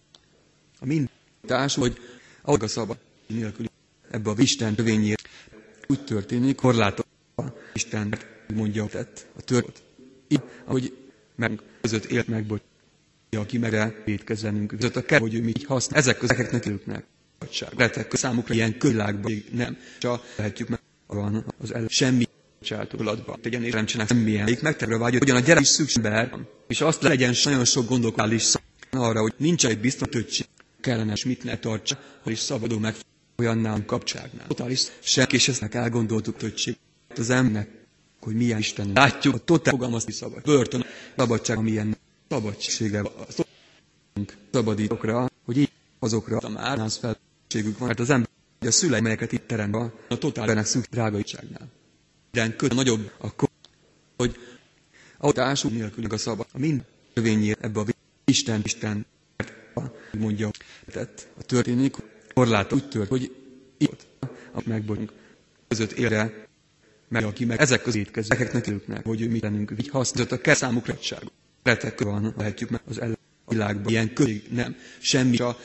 a 0.79 0.85
mintás, 0.85 1.75
hogy 1.75 1.97
ahogy 2.41 2.63
a 2.63 2.67
szabad 2.67 2.97
nélkül 3.27 3.65
ebbe 4.11 4.29
a 4.29 4.33
Isten 4.37 4.75
törvényért 4.75 5.27
úgy 5.87 6.03
történik, 6.03 6.55
korlátok 6.55 7.05
Isten 7.73 8.17
mondja 8.53 8.85
tett 8.85 9.25
a 9.37 9.41
tört. 9.41 9.83
Így, 10.27 10.41
ahogy 10.65 10.97
meg 11.35 11.61
között 11.81 12.03
élt 12.05 12.27
meg, 12.27 12.45
hogy 12.49 12.61
aki 13.31 13.57
merre 13.57 14.01
védkezzenünk 14.05 14.67
között 14.67 14.95
a 14.95 15.05
kell, 15.05 15.19
hogy 15.19 15.33
ő 15.33 15.41
mit 15.41 15.65
használ. 15.65 15.99
Ezek 15.99 16.17
közeknek 16.17 16.65
őknek 16.65 17.05
adság. 17.39 17.73
Retek 17.77 18.15
számukra 18.15 18.53
ilyen 18.53 18.77
kövilágban 18.77 19.43
nem, 19.51 19.77
csak 19.99 20.23
lehetjük 20.37 20.67
meg 20.69 20.79
van 21.13 21.45
az 21.61 21.73
el 21.73 21.85
semmi 21.87 22.27
csátolatban 22.61 23.41
tegyen, 23.41 23.63
és 23.63 23.73
nem 23.73 23.85
csinál 23.85 24.07
semmilyen. 24.07 24.43
Még 24.43 24.59
megterve 24.61 24.97
vágyott, 24.97 25.19
hogyan 25.19 25.35
a 25.35 25.39
gyerek 25.39 25.61
is 25.61 25.67
szükségbe 25.67 26.29
és 26.67 26.81
azt 26.81 27.01
legyen 27.01 27.33
nagyon 27.43 27.65
sok 27.65 27.87
gondolkodás 27.87 28.53
arra, 28.91 29.21
hogy 29.21 29.33
nincs 29.37 29.65
egy 29.65 29.79
biztos 29.79 30.07
töcsi, 30.09 30.45
kellene, 30.81 31.11
és 31.11 31.25
mit 31.25 31.43
ne 31.43 31.57
tartsa, 31.57 31.99
hogy 32.21 32.31
is 32.31 32.39
szabadul 32.39 32.79
meg 32.79 32.95
olyannál 33.37 33.85
kapcságnál. 33.85 34.47
Totális 34.47 34.81
senki, 34.99 35.35
és 35.35 35.47
ezt 35.47 35.61
elgondoltuk 35.63 36.37
töcsi. 36.37 36.77
Az 37.17 37.29
embernek, 37.29 37.69
hogy 38.19 38.35
milyen 38.35 38.59
Isten. 38.59 38.91
Látjuk, 38.93 39.35
a 39.35 39.37
totál 39.37 39.73
fogalmazni 39.73 40.11
szabad. 40.11 40.41
Börtön, 40.43 40.85
szabadság, 41.17 41.57
amilyen 41.57 41.97
szabadsége 42.29 43.01
szabadítokra, 44.51 45.29
hogy 45.45 45.57
így 45.57 45.71
azokra 45.99 46.37
a 46.37 46.49
márnász 46.49 46.97
felségük 46.97 47.77
van, 47.77 47.87
mert 47.87 47.99
az 47.99 48.09
ember, 48.09 48.29
hogy 48.63 48.71
a 48.71 48.75
szülei, 48.75 49.01
melyeket 49.01 49.31
itt 49.31 49.47
terembe, 49.47 49.93
a 50.09 50.17
totál 50.17 50.49
ennek 50.49 50.65
szükség 50.65 50.91
drágaitságnál 50.93 51.69
minden 52.33 52.55
köt 52.55 52.73
nagyobb, 52.73 53.11
akkor, 53.17 53.49
hogy 54.17 54.37
a 55.17 55.31
társú 55.31 55.69
nélkül 55.69 56.05
a 56.09 56.17
szabad, 56.17 56.45
a 56.51 56.57
mind 56.59 56.83
törvényé 57.13 57.53
ebbe 57.59 57.79
a 57.79 57.85
Isten, 58.25 58.61
Isten, 58.63 59.05
mondja, 60.11 60.49
tett, 60.91 61.27
a 61.39 61.43
történik, 61.43 61.95
korlát 62.33 62.73
úgy 62.73 62.87
tört, 62.89 63.09
hogy 63.09 63.35
itt 63.77 64.05
a 64.53 64.61
megbocsunk 64.65 65.11
között 65.67 65.91
élre, 65.91 66.47
Mert 67.07 67.25
aki 67.25 67.45
meg 67.45 67.59
ezek 67.59 67.87
az 67.87 67.95
étkezőeknek 67.95 68.67
őknek, 68.67 69.05
hogy 69.05 69.21
ő 69.21 69.29
mit 69.29 69.41
lennünk, 69.41 69.73
így 69.79 69.89
használt 69.89 70.31
a 70.31 70.41
kell 70.41 70.53
számukra 70.55 70.93
egyság. 70.93 71.23
Retek 71.63 72.01
van, 72.01 72.33
lehetjük 72.37 72.69
meg 72.69 72.81
az 72.87 73.01
el 73.01 73.17
világban. 73.47 73.91
Ilyen 73.91 74.13
közig 74.13 74.43
nem, 74.51 74.75
semmi 74.99 75.37
a 75.37 75.57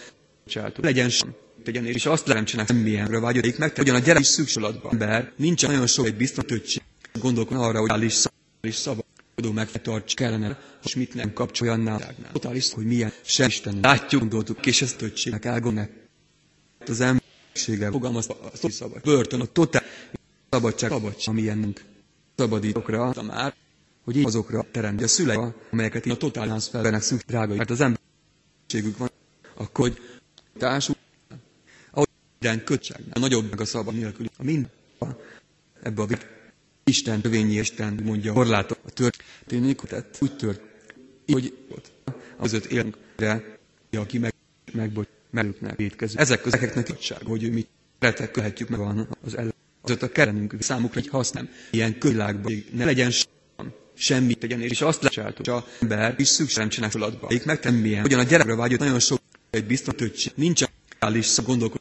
csátok. 0.47 0.85
Legyen 0.85 1.09
sem 1.09 1.35
tegyen, 1.73 1.87
és 1.87 2.07
azt 2.07 2.25
teremtsenek 2.25 2.67
semmilyenre 2.67 3.19
vágyódik 3.21 3.59
meg, 3.59 3.73
ugyan 3.79 3.95
a 3.95 3.99
gyerek 3.99 4.21
is 4.21 4.27
szükséglatban. 4.27 4.93
Ember, 4.93 5.33
nincs 5.37 5.67
nagyon 5.67 5.87
sok 5.87 6.07
egy 6.07 6.17
biztos 6.17 6.45
töcsi. 6.45 6.81
Gondolkodna 7.21 7.65
arra, 7.67 7.81
hogy 7.81 7.91
állís 7.91 8.25
és 8.61 8.75
szabadó 8.75 9.53
megtarts 9.55 10.15
kellene, 10.15 10.59
és 10.85 10.95
mit 10.95 11.15
nem 11.15 11.33
kapcsoljan 11.33 11.81
nálágnál. 11.81 12.33
Totális, 12.33 12.73
hogy 12.73 12.85
milyen 12.85 13.13
se 13.25 13.47
Isten. 13.47 13.79
Látjuk, 13.83 14.21
gondoltuk, 14.21 14.67
és 14.67 14.83
ezt 14.83 14.97
töcsének 14.97 15.45
elgonnek. 15.45 15.91
Az 16.87 17.01
emberséggel 17.01 17.91
fogalmazta 17.91 18.37
a 18.63 18.71
szabad. 18.71 19.01
Börtön, 19.03 19.41
a 19.41 19.45
totál 19.47 19.83
szabadság, 20.51 20.91
szabadság, 20.91 21.35
amilyennünk 21.35 21.85
szabadítokra 22.37 23.03
adta 23.05 23.23
már, 23.23 23.55
hogy 24.05 24.17
így 24.17 24.25
azokra 24.25 24.65
teremti 24.73 25.03
a 25.03 25.09
szülei, 25.09 25.39
amelyeket 25.71 26.07
a 26.07 26.17
totálánsz 26.17 26.69
felvenek 26.69 27.03
szükség 27.03 27.27
drága, 27.29 27.55
mert 27.55 27.71
az 27.71 27.81
emberségük 27.81 28.99
van, 28.99 29.11
akkor 29.55 29.89
hogy 29.89 29.99
társul, 30.59 30.95
minden 32.41 32.65
kötságnál, 32.65 33.11
a 33.13 33.19
nagyobb 33.19 33.49
meg 33.51 33.61
a 33.61 33.65
szabad 33.65 33.95
nélkül, 33.95 34.27
a 34.37 34.43
mind 34.45 34.69
ebbe 35.83 36.03
a 36.03 36.07
vit. 36.07 36.27
Isten 36.85 37.21
törvényi 37.21 37.55
Isten 37.55 38.01
mondja, 38.05 38.33
korlátok 38.33 38.79
a 38.87 38.91
történik, 38.91 39.81
tett, 39.81 40.17
úgy 40.21 40.37
tört, 40.37 40.61
így, 41.27 41.33
hogy 41.35 41.57
ott 41.69 41.91
az 42.37 42.53
öt 42.53 42.65
élünk, 42.65 42.97
de 43.17 43.59
aki 43.93 44.19
meg, 44.19 44.35
megbocs, 44.73 45.09
merőknek 45.31 45.77
védkező. 45.77 46.19
Ezek 46.19 46.41
közeknek 46.41 46.85
tudság, 46.85 47.23
hogy 47.23 47.43
ő 47.43 47.51
mit 47.53 47.69
retek 47.99 48.37
lehetjük 48.37 48.69
meg 48.69 48.79
van 48.79 49.09
az 49.25 49.37
el. 49.37 49.55
Az 49.81 49.97
a 50.03 50.09
kerenünk 50.09 50.55
számukra 50.61 51.01
egy 51.01 51.09
hasznám. 51.09 51.49
Ilyen 51.71 51.99
kövilágban 51.99 52.65
ne 52.73 52.85
legyen 52.85 53.11
semmit 53.95 54.39
tegyen, 54.39 54.61
és 54.61 54.81
azt 54.81 55.03
lecsáltuk, 55.03 55.47
hogy 55.47 55.55
a 55.55 55.67
ember 55.81 56.15
is 56.19 56.29
szükségem 56.29 56.69
csinál 56.69 56.91
feladba. 56.91 57.27
Még 57.29 57.43
megtemmilyen, 57.45 58.03
hogyan 58.03 58.19
a 58.19 58.23
gyerekre 58.23 58.55
vágyott 58.55 58.79
nagyon 58.79 59.01
sok 59.01 59.21
egy 59.51 59.65
biztos. 59.67 59.95
Nincs 60.35 60.63
is 61.13 61.27
szó 61.27 61.43
gondolkodni 61.43 61.78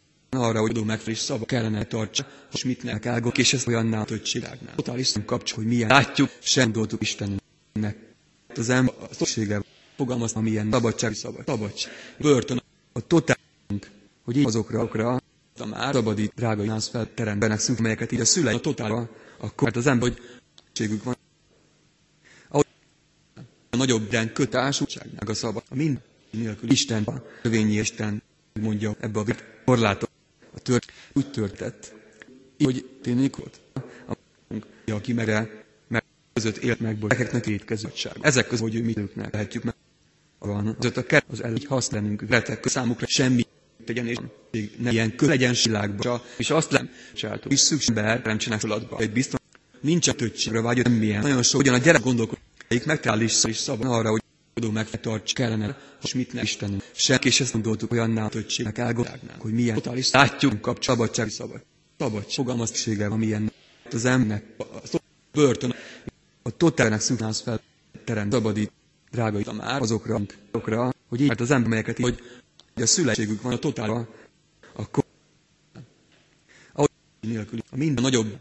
arra, 0.47 0.60
hogy 0.60 0.83
megfelelés 0.86 1.17
szava 1.19 1.45
kellene 1.45 1.83
tartsa, 1.86 2.27
és 2.53 2.63
mit 2.63 2.83
ne 2.83 2.99
ágok, 3.12 3.38
és 3.38 3.53
ezt 3.53 3.67
olyannál 3.67 4.05
töcsilágnál. 4.05 4.75
Totális 4.75 5.13
kapcsol, 5.25 5.57
hogy 5.57 5.67
milyen 5.73 5.89
látjuk, 5.89 6.29
sem 6.39 6.63
gondoltuk 6.71 7.01
Istennek. 7.01 7.41
Az 8.55 8.69
ember 8.69 8.93
a 9.10 9.13
szüksége 9.13 9.62
fogalmazta, 9.95 10.39
milyen 10.41 10.71
szabadság, 10.71 11.13
szabad, 11.13 11.43
szabadság, 11.45 11.91
börtön, 12.19 12.62
a 12.93 12.99
totál, 13.07 13.38
hogy 14.23 14.38
így 14.38 14.45
azokra, 14.45 14.77
azokra 14.79 15.19
a 15.60 15.65
már 15.65 15.93
szabadít, 15.93 16.31
drága 16.36 16.63
nász 16.63 16.88
felterembenek 16.88 17.60
szűk, 17.60 17.79
melyeket 17.79 18.12
így 18.12 18.19
a 18.19 18.25
szülei 18.25 18.55
a 18.55 18.60
totálra, 18.60 19.10
akkor 19.38 19.67
hát 19.67 19.77
az 19.77 19.88
ember, 19.88 20.10
hogy 20.10 20.21
szükségük 20.65 21.03
van. 21.03 21.15
Ahogy 22.49 22.65
a 23.69 23.75
nagyobb 23.75 24.10
den 24.10 24.33
kötásúságnak 24.33 25.29
a 25.29 25.33
szabad, 25.33 25.63
a 25.69 25.75
mind 25.75 25.99
nélkül 26.31 26.69
Isten, 26.71 27.03
a 27.03 27.21
törvényi 27.41 27.73
Isten 27.77 28.23
mondja 28.62 28.95
ebbe 28.99 29.19
a 29.19 29.23
korlátot, 29.65 30.06
a 30.57 30.59
tört, 30.59 30.91
úgy 31.13 31.31
törtett, 31.31 31.93
hogy 32.63 32.89
tényleg 33.01 33.35
volt. 33.37 33.59
Aki 34.85 35.13
megre, 35.13 35.63
meg 35.87 36.03
között 36.33 36.57
élt 36.57 36.79
meg, 36.79 36.99
gyerekeknek 36.99 37.47
étkezőség. 37.47 38.11
Ezek 38.21 38.47
között, 38.47 38.63
hogy 38.63 38.75
ő 38.75 38.83
mit 38.83 38.97
őknek 38.97 39.33
lehetjük 39.33 39.63
meg. 39.63 39.75
Van, 40.39 40.75
az 40.79 40.91
a 40.97 41.03
kert, 41.05 41.25
az 41.31 41.43
el, 41.43 41.55
így 41.55 41.65
használunk, 41.65 42.23
retek 42.29 42.65
számukra 42.67 43.07
semmi 43.07 43.43
tegyen, 43.85 44.07
és 44.07 44.17
ne 44.77 44.91
ilyen 44.91 45.15
kö 45.15 45.27
legyen 45.27 45.55
világba, 45.63 46.23
és 46.37 46.49
azt 46.49 46.71
nem 46.71 46.89
csináltuk. 47.13 47.51
És 47.51 47.59
szükségbe 47.59 48.21
nem 48.23 48.37
csinál 48.37 48.59
feladba. 48.59 48.97
Egy 48.99 49.11
biztos, 49.11 49.39
nincs 49.81 50.07
a 50.07 50.13
többségre 50.13 50.61
vágy, 50.61 50.77
semmilyen. 50.83 51.21
Nagyon 51.21 51.43
sok, 51.43 51.59
ugyan 51.61 51.73
a 51.73 51.77
gyerek 51.77 52.01
gondolkodik, 52.01 52.85
megtalál 52.85 53.21
is 53.21 53.31
szabad 53.55 53.91
arra, 53.91 54.09
hogy 54.09 54.21
tudó 54.59 54.71
megtarts 54.71 55.33
kellene, 55.33 55.77
és 56.03 56.13
mit 56.13 56.33
ne 56.33 56.41
Istenünk. 56.41 56.83
Se, 56.95 57.15
és 57.15 57.51
gondoltuk 57.51 57.91
olyanná 57.91 58.27
többségnek 58.27 58.77
elgondolnánk, 58.77 59.41
hogy 59.41 59.53
milyen 59.53 59.75
totális 59.75 60.11
látjuk 60.11 60.61
kap 60.61 60.83
szabadság, 60.83 61.29
szabad. 61.29 61.61
Szabad 61.97 62.31
fogalmaztsége, 62.31 63.05
amilyen 63.05 63.51
az 63.91 64.05
embernek, 64.05 64.43
a 64.93 64.97
börtön, 65.31 65.73
a 66.41 66.49
totálnak 66.49 66.99
szükségház 66.99 67.41
fel 67.41 67.61
terem 68.03 68.29
szabadít, 68.31 68.71
drága 69.11 69.39
a 69.45 69.53
már 69.53 69.81
azokra, 69.81 70.21
azokra, 70.51 70.93
hogy 71.09 71.21
így, 71.21 71.27
mert 71.27 71.39
az 71.39 71.51
ember, 71.51 71.69
melyeket 71.69 71.99
így, 71.99 72.05
hogy 72.73 72.83
a 72.83 72.85
szüleségük 72.85 73.41
van 73.41 73.53
a 73.53 73.57
totálra, 73.57 74.09
akkor 74.73 75.03
nélkül 77.21 77.59
a 77.69 77.75
minden 77.77 78.03
nagyobb 78.03 78.39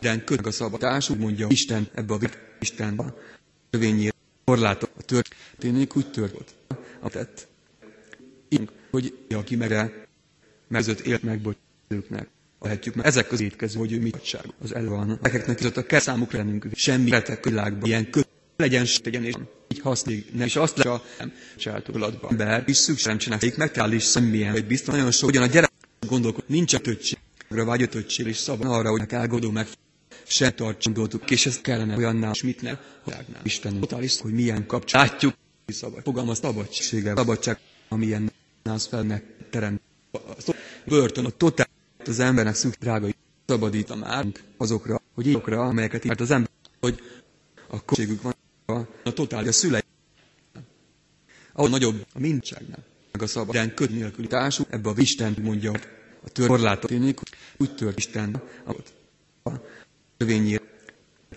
de 0.00 0.24
kötnek 0.24 0.46
a 0.46 0.50
szabadás, 0.50 1.10
úgy 1.10 1.18
mondja 1.18 1.46
Isten 1.50 1.88
ebbe 1.94 2.14
a 2.14 2.18
Isten 2.60 2.98
a 2.98 3.14
törvényére 3.70 4.12
a 4.58 4.78
történik, 5.06 5.96
úgy 5.96 6.10
tört 6.10 6.32
volt. 6.32 6.54
A 7.00 7.08
tett. 7.08 7.46
Így, 8.48 8.68
hogy 8.90 9.14
aki 9.30 9.56
megre 9.56 10.06
megzött 10.68 11.00
élt 11.00 11.22
megbocsőknek. 11.22 12.28
Lehetjük 12.60 12.94
meg 12.94 13.06
ezek 13.06 13.32
az 13.32 13.40
étkező, 13.40 13.78
hogy 13.78 13.92
ő 13.92 14.00
mit 14.00 14.14
adság. 14.14 14.44
Az 14.62 14.74
el 14.74 14.84
van. 14.84 15.18
Nekeknek 15.22 15.56
között 15.56 15.76
a 15.76 15.86
kell 15.86 16.00
számukra 16.00 16.38
lennünk. 16.38 16.66
Semmi 16.74 17.10
retek 17.10 17.44
világban. 17.44 17.88
Ilyen 17.88 18.10
köt 18.10 18.28
legyen, 18.56 18.86
tegyen, 19.02 19.24
és 19.24 19.34
így 19.68 19.80
használjuk. 19.80 20.32
Ne, 20.34 20.44
és 20.44 20.56
azt 20.56 20.76
lehet, 20.76 21.02
nem 21.18 21.32
csátolatba. 21.56 22.28
Ember 22.28 22.64
is 22.66 22.76
szükségem 22.76 23.18
csinálják, 23.18 23.56
megtalál 23.56 23.92
is 23.92 24.10
semmilyen, 24.10 24.52
hogy 24.52 24.66
biztos 24.66 24.94
nagyon 24.94 25.10
sok, 25.10 25.28
ugyan 25.28 25.42
a 25.42 25.46
gyerek 25.46 25.70
gondolkod, 26.06 26.44
nincs 26.46 26.74
a 26.74 26.78
töcsi. 26.78 27.16
Vágyott 27.48 27.94
öcsél 27.94 28.26
és 28.26 28.36
szabad 28.36 28.66
arra, 28.66 28.90
hogy 28.90 29.02
elgodó 29.08 29.50
meg 29.50 29.66
se 30.30 30.50
tartson 30.52 30.92
doltuk, 30.92 31.30
és 31.30 31.46
ezt 31.46 31.60
kellene 31.60 31.96
olyanná, 31.96 32.30
és 32.30 32.42
mit 32.42 32.62
ne, 32.62 32.78
világnál. 33.04 33.40
Isten 33.44 33.80
totális, 33.80 34.20
hogy 34.20 34.32
milyen 34.32 34.66
kapcsolat. 34.66 35.08
Látjuk, 35.08 35.34
szabad, 35.66 36.02
fogalmaz 36.02 36.38
szabadséggel, 36.38 37.16
szabadság, 37.16 37.58
amilyen 37.88 38.32
nász 38.62 38.86
felnek 38.86 39.24
terem. 39.50 39.80
Börtön, 40.84 41.24
a 41.24 41.30
totál, 41.30 41.68
az 42.06 42.18
embernek 42.18 42.54
szükség 42.54 42.80
drága, 42.82 43.08
szabadít 43.46 43.90
a 43.90 43.94
már 43.96 44.26
azokra, 44.56 45.02
hogy 45.14 45.28
azokra, 45.28 45.60
amelyeket 45.62 46.04
mert 46.04 46.20
az 46.20 46.30
ember, 46.30 46.50
hogy 46.80 47.00
a 47.68 47.84
kocségük 47.84 48.22
van 48.22 48.34
a, 48.66 48.72
a 49.04 49.12
totál, 49.12 49.46
a 49.46 49.52
szülei. 49.52 49.80
A 51.52 51.68
nagyobb 51.68 52.06
a 52.12 52.18
mindságnál, 52.18 52.84
meg 53.12 53.22
a 53.22 53.26
szabad, 53.26 53.54
de 53.54 53.74
köd 53.74 53.90
nélküli 53.90 54.26
társú, 54.26 54.64
ebbe 54.70 54.88
a 54.88 54.94
Isten 54.96 55.36
mondja, 55.42 55.72
a 56.24 56.28
tör 56.28 56.46
korlátot 56.46 56.90
úgy 57.56 57.74
tört 57.74 57.98
Isten, 57.98 58.42
a, 59.42 59.50
törvényére 60.20 60.62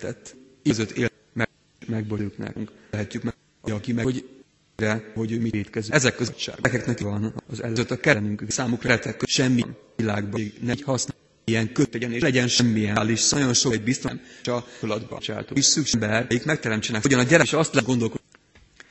tett, 0.00 0.36
között 0.62 0.90
él 0.90 1.10
meg, 1.32 1.48
megborjuk 1.86 2.38
nekünk. 2.38 2.70
Lehetjük 2.90 3.22
meg, 3.22 3.34
aki 3.60 3.92
meg, 3.92 4.04
hogy 4.04 4.28
de, 4.76 5.10
hogy 5.14 5.32
ő 5.32 5.40
mit 5.40 5.54
étkező. 5.54 5.92
Ezek 5.92 6.16
között 6.16 6.60
nekeknek 6.62 7.00
van 7.00 7.34
az 7.50 7.62
előtt 7.62 7.90
a 7.90 7.96
kerenünk 7.96 8.44
számukra 8.48 8.88
retek, 8.88 9.20
semmi 9.26 9.64
világban 9.96 10.52
ne 10.60 10.72
használ. 10.84 11.16
Ilyen 11.44 11.72
kötegyen 11.72 12.12
és 12.12 12.20
legyen 12.22 12.48
semmilyen 12.48 12.96
állís, 12.98 13.28
nagyon 13.30 13.54
sok 13.54 13.72
egy 13.72 13.82
biztos, 13.82 14.12
csak 14.42 14.66
feladba 14.66 15.18
csátok. 15.18 15.56
És 15.56 15.64
szükségbe, 15.64 16.16
akik 16.16 16.44
megteremtsenek, 16.44 17.02
hogyan 17.02 17.18
a 17.18 17.22
gyerek, 17.22 17.46
és 17.46 17.52
azt 17.52 17.72
lehet 17.72 17.88
gondolkodni, 17.88 18.26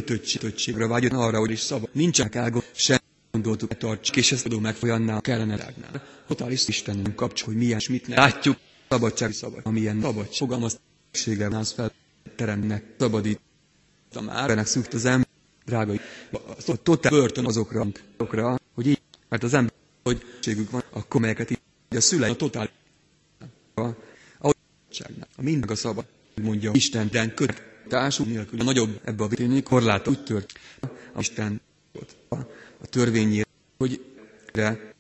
töcsi, 0.06 0.38
töcségre 0.38 0.88
vágyott 0.88 1.12
arra, 1.12 1.40
hogy 1.40 1.52
is 1.52 1.60
szabad. 1.60 1.90
Nincsenek 1.94 2.36
elgond, 2.36 2.64
sem 2.76 2.98
gondoltuk, 3.32 3.78
tarts, 3.78 4.10
és 4.12 4.32
ezt 4.32 4.46
adó 4.46 4.60
meg 4.60 4.76
folyannál 4.76 5.22
kellene 5.22 5.56
rágnál. 5.56 6.04
Totális 6.28 6.68
Istenünk 6.68 7.16
kapcsol, 7.16 7.48
hogy 7.48 7.58
milyen, 7.58 7.78
és 7.78 7.90
mit 7.90 8.08
ne 8.08 8.16
látjuk. 8.16 8.58
Szabadság, 8.94 9.32
szabad, 9.32 9.60
amilyen 9.64 10.02
szabad, 10.02 10.34
fogalmaz, 10.34 10.80
szüksége 11.12 11.48
az 11.58 11.72
fel 11.72 11.92
teremnek, 12.36 12.84
szabadít. 13.00 13.40
A 14.14 14.22
már 14.22 14.50
ennek 14.50 14.66
szükt 14.66 14.94
az 14.94 15.06
ember, 15.06 15.28
drága, 15.66 15.94
a 16.68 16.76
totál 16.84 17.12
börtön 17.12 17.46
azokra, 17.46 17.88
azokra, 18.18 18.60
hogy 18.74 18.88
így, 18.88 19.02
mert 19.30 19.44
az 19.44 19.54
ember, 19.54 19.74
hogy 20.04 20.22
ségük 20.40 20.70
van, 20.72 20.84
akkor 20.90 21.22
melyeket 21.22 21.50
így, 21.50 21.60
a 21.90 22.00
szülei, 22.00 22.30
a 22.32 22.36
totál, 22.36 22.70
a, 23.74 23.82
a, 23.82 24.50
a 25.36 25.42
mind 25.42 25.70
a 25.72 25.76
szabad, 25.76 26.06
mondja 26.42 26.72
Isten, 26.74 27.08
de 27.12 27.34
köt, 27.34 27.62
társul 27.88 28.26
nélkül, 28.26 28.60
a 28.60 28.64
nagyobb 28.64 29.02
ebbe 29.04 29.24
a 29.24 29.28
viténi 29.28 29.64
korlát 29.64 30.08
úgy 30.08 30.24
tört, 30.24 30.54
a 31.14 31.20
Isten 31.20 31.62
a, 32.30 32.36
a 32.82 32.86
törvényért, 32.90 33.50
hogy 33.78 34.06
de 34.54 34.94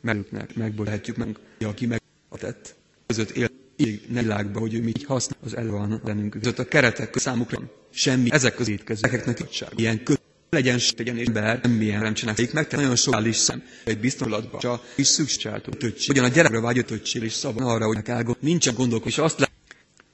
merőknek 0.00 0.54
megbolhatjuk 0.54 1.16
meg, 1.16 1.38
aki 1.60 1.86
meg 1.86 2.00
a 2.28 2.36
tett 2.38 2.80
között 3.14 3.30
él 3.36 3.48
így 3.76 4.00
világban, 4.08 4.62
hogy 4.62 4.74
ő 4.74 4.82
mit 4.82 5.04
használ, 5.04 5.38
az 5.44 5.56
el 5.56 5.66
van 5.66 6.00
bennünk. 6.04 6.30
Között 6.30 6.58
a 6.58 6.64
keretek 6.64 7.18
számukra 7.18 7.60
semmi, 7.90 8.28
ezek 8.32 8.60
az 8.60 8.68
étkezőeknek 8.68 9.36
tudság. 9.36 9.68
Ilyen 9.76 10.02
köt 10.02 10.20
legyen 10.50 10.78
tegyen 10.96 11.16
és 11.18 11.26
ember, 11.26 11.60
semmilyen 11.62 12.00
nem 12.00 12.14
csinálják 12.14 12.52
meg, 12.52 12.66
te 12.66 12.76
nagyon 12.76 12.96
sok 12.96 13.26
is 13.26 13.36
szem, 13.36 13.62
egy 13.84 13.98
biztonlatban, 13.98 14.60
csak 14.60 14.82
is 14.96 15.06
szükségáltuk 15.06 15.76
töcsi. 15.76 16.10
Ugyan 16.10 16.24
a 16.24 16.28
gyerekre 16.28 16.60
vágyott 16.60 16.90
öccsél 16.90 17.22
és 17.22 17.32
szabad 17.32 17.66
arra, 17.66 17.86
hogy 17.86 17.98
elgott, 18.04 18.40
nincsen 18.40 18.74
gondolkod, 18.74 19.08
és 19.08 19.18
azt 19.18 19.38
le 19.38 19.48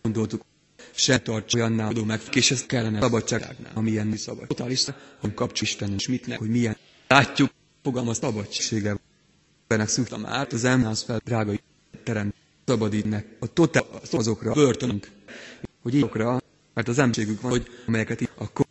gondoltuk, 0.03 0.43
se 0.95 1.19
tarts 1.19 1.55
olyannál 1.55 1.89
adó 1.89 2.05
meg, 2.05 2.21
és 2.33 2.51
ezt 2.51 2.67
kellene 2.67 3.01
szabadságnál, 3.01 3.57
amilyen 3.75 4.07
mi 4.07 4.17
szabad. 4.17 4.47
Totális, 4.47 4.85
hogy 5.21 5.35
kapcs 5.35 5.61
Isten, 5.61 5.93
és 5.95 6.09
mit 6.09 6.27
ne, 6.27 6.35
hogy 6.37 6.49
milyen. 6.49 6.77
Látjuk, 7.09 7.51
fogalmaz 7.83 8.19
szabadsége. 8.19 8.97
Bennek 9.67 9.89
szüktem 9.89 10.27
át, 10.27 10.53
az 10.53 10.65
emház 10.65 11.03
fel, 11.03 11.21
drága 11.25 11.53
terem 12.05 12.33
szabadítnek 12.68 13.26
a 13.38 13.52
totál 13.52 13.85
azokra 14.12 14.50
a 14.50 14.54
börtönünk, 14.54 15.09
hogy 15.83 15.94
ízokra, 15.94 16.40
mert 16.74 16.88
az 16.88 16.98
emberségük 16.98 17.40
van, 17.40 17.50
hogy 17.50 17.66
amelyeket 17.87 18.20
így 18.20 18.31
akkor 18.35 18.66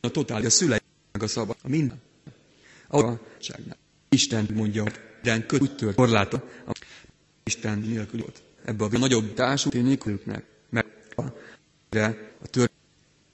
a 0.00 0.10
totál, 0.10 0.44
a 0.44 0.50
szülei, 0.50 0.78
a 1.12 1.26
szabad, 1.26 1.56
a 1.62 1.68
minden. 1.68 2.00
A 2.90 3.12
ságnál. 3.38 3.76
Isten 4.08 4.48
mondja, 4.54 4.82
hogy 4.82 4.92
den 5.22 5.46
köt 5.46 5.60
úgy 5.60 5.74
tört 5.76 5.94
korláta, 5.94 6.44
a 6.66 6.72
Isten 7.44 7.78
nélkül 7.78 8.20
volt. 8.20 8.42
Ebbe 8.64 8.84
a 8.84 8.98
nagyobb 8.98 9.34
társú 9.34 9.68
nélkülüknek, 9.72 10.44
mert 10.70 10.86
a, 11.16 11.22
a 12.42 12.66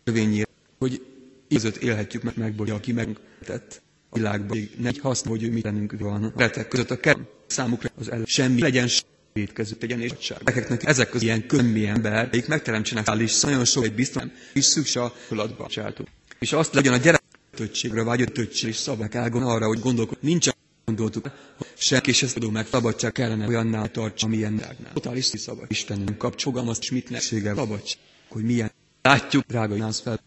törvényére, 0.05 0.49
hogy 0.79 1.07
között 1.49 1.77
élhetjük 1.77 2.23
meg, 2.23 2.37
megbolja, 2.37 2.75
aki 2.75 2.93
megtett 2.93 3.83
a 4.09 4.17
világban. 4.17 4.69
Ne 4.79 4.91
haszna, 5.01 5.31
hogy 5.31 5.43
ő 5.43 5.51
mit 5.51 5.65
lennünk 5.65 5.99
van. 5.99 6.33
Retek 6.37 6.69
között 6.69 6.91
a 6.91 7.01
kert 7.01 7.19
számukra 7.47 7.91
az 7.99 8.11
elő. 8.11 8.23
Semmi 8.27 8.61
legyen 8.61 8.89
védkező 9.35 9.75
tegyen 9.75 10.01
és 10.01 10.33
Ezeknek 10.45 10.85
ezek 10.85 11.15
az 11.15 11.23
ilyen 11.23 11.47
könnyű 11.47 11.87
ember, 11.87 12.25
akik 12.27 12.47
megteremtsenek 12.47 13.09
áll 13.09 13.21
is 13.21 13.41
nagyon 13.41 13.65
sok 13.65 13.85
egy 13.85 13.93
biztos, 13.95 14.23
is 14.53 14.65
szükség 14.65 15.03
a 15.03 15.15
tudatba 15.29 15.67
csátok. 15.69 16.07
És 16.39 16.53
azt 16.53 16.75
legyen 16.75 16.93
a 16.93 16.97
gyerek 16.97 17.23
töttségre, 17.55 18.03
vagy 18.03 18.23
a 18.23 18.25
töttség 18.27 18.69
és 18.69 18.77
szabak 18.77 19.15
ágon 19.15 19.43
arra, 19.43 19.67
hogy 19.67 19.79
gondolkod, 19.81 20.19
nincs 20.21 20.49
gondoltuk, 20.85 21.31
senki 21.77 22.11
és 22.11 22.23
ezt 22.23 22.35
tudom 22.35 22.53
meg, 22.53 22.67
szabadság 22.67 23.13
kellene 23.13 23.47
olyannál 23.47 23.91
tartsa, 23.91 24.27
amilyen 24.27 24.57
dágnál. 24.57 24.93
Totális 24.93 25.25
szabad 25.25 25.65
Istenünk 25.69 26.19
kapcsolgam, 26.19 26.69
azt 26.69 26.83
smitnessége 26.83 27.55
szabadság, 27.55 27.99
hogy 28.29 28.43
milyen. 28.43 28.71
Látjuk, 29.03 29.45
drága 29.47 29.75
Jánsz 29.75 30.01
fel, 30.01 30.21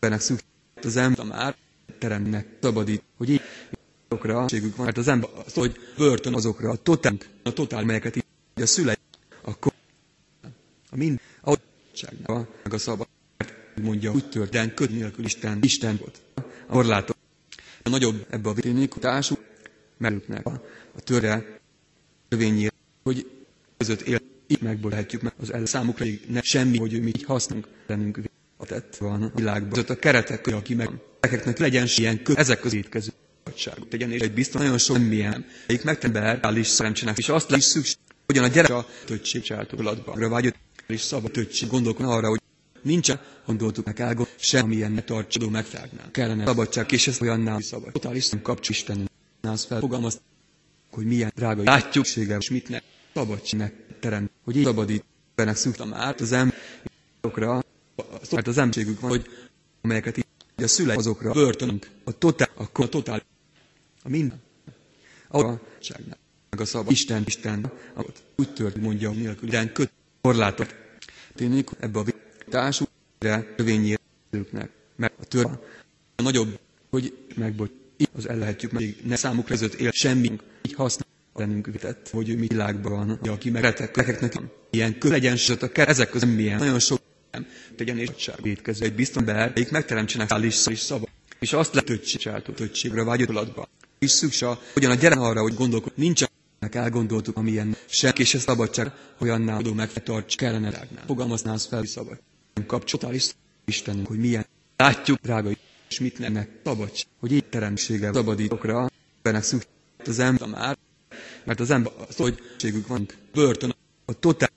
ennek 0.00 0.20
szükség 0.20 0.46
az 0.82 0.96
ember 0.96 1.24
már 1.26 1.56
teremnek 1.98 2.46
szabadít, 2.62 3.02
hogy 3.16 3.30
így 3.30 3.40
azokra 4.08 4.40
szükségük 4.48 4.76
van, 4.76 4.84
mert 4.84 4.98
az 4.98 5.08
ember 5.08 5.30
az, 5.46 5.52
hogy 5.52 5.76
börtön 5.96 6.34
azokra 6.34 6.70
a 6.70 6.76
totál, 6.76 7.16
a 7.42 7.52
totál, 7.52 7.84
melyeket 7.84 8.25
így 8.56 8.62
a 8.62 8.66
szülei, 8.66 8.94
akkor 9.42 9.72
a 10.90 10.96
mind, 10.96 11.20
a 11.44 11.56
meg 12.62 12.72
a 12.72 12.78
szabad, 12.78 13.06
mondja, 13.82 14.12
úgy 14.12 14.28
tört, 14.28 14.50
de 14.50 14.74
köd 14.74 14.90
nélkül 14.90 15.24
Isten, 15.24 15.58
Isten 15.62 15.96
volt. 15.96 16.20
Akkor 16.66 16.84
látom, 16.84 17.16
a 17.82 17.88
nagyobb 17.88 18.26
ebbe 18.30 18.48
a 18.48 18.52
viténék 18.52 18.88
társú, 18.94 19.34
merültnek 19.96 20.46
a, 20.46 20.50
a 20.96 21.00
törre 21.00 21.60
törvényére, 22.28 22.72
hogy 23.02 23.30
között 23.76 24.00
él, 24.00 24.20
így 24.46 24.62
megbolhatjuk 24.62 25.22
meg 25.22 25.32
az 25.40 25.52
el 25.52 25.66
számukra, 25.66 26.06
ne 26.28 26.42
semmi, 26.42 26.78
hogy 26.78 27.00
mi 27.02 27.06
így 27.08 27.24
hasznunk 27.24 27.68
lennünk 27.86 28.20
a 28.56 28.66
tett 28.66 28.96
van 28.96 29.22
a 29.22 29.30
világban. 29.34 29.70
Között 29.70 29.90
a 29.90 29.98
keretek, 29.98 30.46
aki 30.46 30.74
meg 30.74 30.90
ezeknek 31.20 31.58
legyen 31.58 31.86
ilyen 31.96 32.22
kö, 32.22 32.32
ezek 32.36 32.64
az 32.64 32.72
étkező 32.74 33.10
szabadságot 33.44 33.88
tegyen, 33.88 34.12
és 34.12 34.20
egy 34.20 34.32
biztos 34.34 34.60
nagyon 34.60 34.78
sok 34.78 34.98
milyen, 34.98 35.46
egyik 35.66 35.84
megtembe 35.84 36.20
reális 36.20 36.66
szerencsének, 36.66 37.18
és 37.18 37.28
azt 37.28 37.50
lesz 37.50 37.64
szükség, 37.64 37.96
hogyan 38.26 38.44
a 38.44 38.48
gyerek 38.48 38.70
a 38.70 38.86
töccség 39.04 39.42
csátolatban, 39.42 40.28
vagy 40.28 40.54
és 40.86 41.00
szabad 41.00 41.30
töccség 41.30 41.68
gondolkodna 41.68 42.12
arra, 42.12 42.28
hogy 42.28 42.40
nincsen, 42.82 43.20
gondoltuk 43.46 43.84
meg 43.84 44.00
elgond, 44.00 44.28
semmilyen 44.36 44.92
ne 44.92 45.02
tartsadó 45.02 45.48
megfelelnál. 45.48 46.10
Kellene 46.10 46.44
szabadság, 46.46 46.92
és 46.92 47.06
ez 47.06 47.20
olyanná 47.20 47.58
szabad. 47.60 47.92
Totális 47.92 48.28
nem 48.28 48.42
kapcs 48.42 48.68
Istenünk. 48.68 49.08
Nász 49.40 49.64
felfogalmaz, 49.64 50.20
hogy 50.90 51.04
milyen 51.06 51.32
drága 51.34 51.62
látjuk 51.62 52.04
sége, 52.04 52.36
és 52.36 52.50
mit 52.50 52.68
ne 52.68 52.78
szabadságnak 53.14 53.72
terem, 54.00 54.30
hogy 54.44 54.56
így 54.56 54.64
szabadít, 54.64 55.04
benek 55.34 55.56
szüktem 55.56 55.94
át 55.94 56.20
az 56.20 56.32
emberokra, 56.32 57.62
mert 58.30 58.46
az 58.46 58.58
emberségük 58.58 59.00
van, 59.00 59.10
hogy 59.10 59.26
amelyeket 59.82 60.16
így 60.16 60.24
a 60.56 60.66
szülei 60.66 60.96
azokra 60.96 61.32
börtönünk, 61.32 61.90
a 62.04 62.18
totál, 62.18 62.48
akkor 62.54 62.84
a 62.84 62.88
totál, 62.88 63.22
a 64.02 64.08
minden. 64.08 64.42
A 65.28 65.42
meg 65.42 66.16
a 66.60 66.64
szabad, 66.64 66.92
Isten, 66.92 67.22
Isten, 67.26 67.72
úgy 68.36 68.52
tört, 68.52 68.76
mondja 68.76 69.10
nélkül, 69.10 69.48
de 69.48 69.72
köt, 69.72 69.90
korlátot. 70.20 70.74
Tényleg 71.34 71.68
ebbe 71.80 71.98
a 71.98 72.04
társú, 72.50 72.84
törvényérőknek, 73.18 74.70
mert 74.96 75.14
a 75.20 75.24
tör 75.24 75.44
a 76.16 76.22
nagyobb, 76.22 76.58
hogy 76.90 77.16
megbocs, 77.34 77.70
az 78.12 78.28
el 78.28 78.36
lehetjük, 78.36 78.72
meg 78.72 78.96
ne 79.04 79.16
számuk 79.16 79.44
között 79.44 79.74
él 79.74 79.90
semmi, 79.90 80.40
így 80.62 80.74
használ 80.74 81.06
lennünk 81.34 81.66
vitett, 81.66 82.08
hogy 82.10 82.28
ő 82.28 82.36
mi 82.38 82.46
világban 82.46 82.92
van, 82.92 83.10
aki 83.30 83.50
meg 83.50 83.62
retek, 83.62 84.04
ilyen 84.70 84.98
kö 84.98 85.08
legyen, 85.08 85.36
a 85.60 85.68
ezek 85.74 86.10
között 86.10 86.34
milyen, 86.34 86.58
nagyon 86.58 86.78
sok 86.78 87.00
nem 87.30 87.46
tegyen 87.76 87.98
és 87.98 88.30
védkező 88.42 88.84
egy 88.84 88.94
biztos 88.94 89.16
ember, 89.16 89.52
melyik 89.54 89.70
megteremtsenek 89.70 90.30
állís 90.30 90.66
és 90.66 90.78
szava. 90.78 91.06
És 91.38 91.52
azt 91.52 91.72
lehet 91.74 91.86
töccsáltó 91.88 92.52
töttségre 92.52 93.04
vágyolatba. 93.04 93.68
És 93.98 94.10
szükség, 94.10 94.48
hogyan 94.72 94.90
a 94.90 94.94
gyerek 94.94 95.20
arra, 95.20 95.40
hogy 95.40 95.54
gondolkod, 95.54 95.92
nincsen 95.94 96.28
elgondoltuk, 96.74 97.36
amilyen 97.36 97.76
senki 97.86 98.22
a 98.22 98.38
szabadság 98.38 98.92
olyanná 99.18 99.56
adó 99.56 99.72
megtarts 99.72 100.36
kellene 100.36 100.70
rágnál. 100.70 101.04
Fogalmaználsz 101.06 101.66
fel, 101.66 101.84
szabad. 101.84 102.18
Kapcsolatál 102.66 103.14
is 103.14 103.30
Istenünk, 103.64 104.06
hogy 104.06 104.18
milyen. 104.18 104.46
Látjuk, 104.76 105.18
drága, 105.22 105.50
és 105.88 106.00
mit 106.00 106.18
nem 106.18 106.46
szabadság, 106.64 107.06
hogy 107.20 107.32
így 107.32 107.44
teremtsége 107.44 108.12
szabadítokra, 108.12 108.90
ennek 109.22 109.42
szükség 109.42 109.68
az 110.04 110.18
ember 110.18 110.48
már, 110.48 110.76
mert 111.44 111.60
az 111.60 111.70
ember 111.70 111.92
az, 112.08 112.16
hogy 112.16 112.38
ségük 112.58 112.86
van, 112.86 113.06
börtön, 113.32 113.74
a 114.04 114.18
totál 114.18 114.50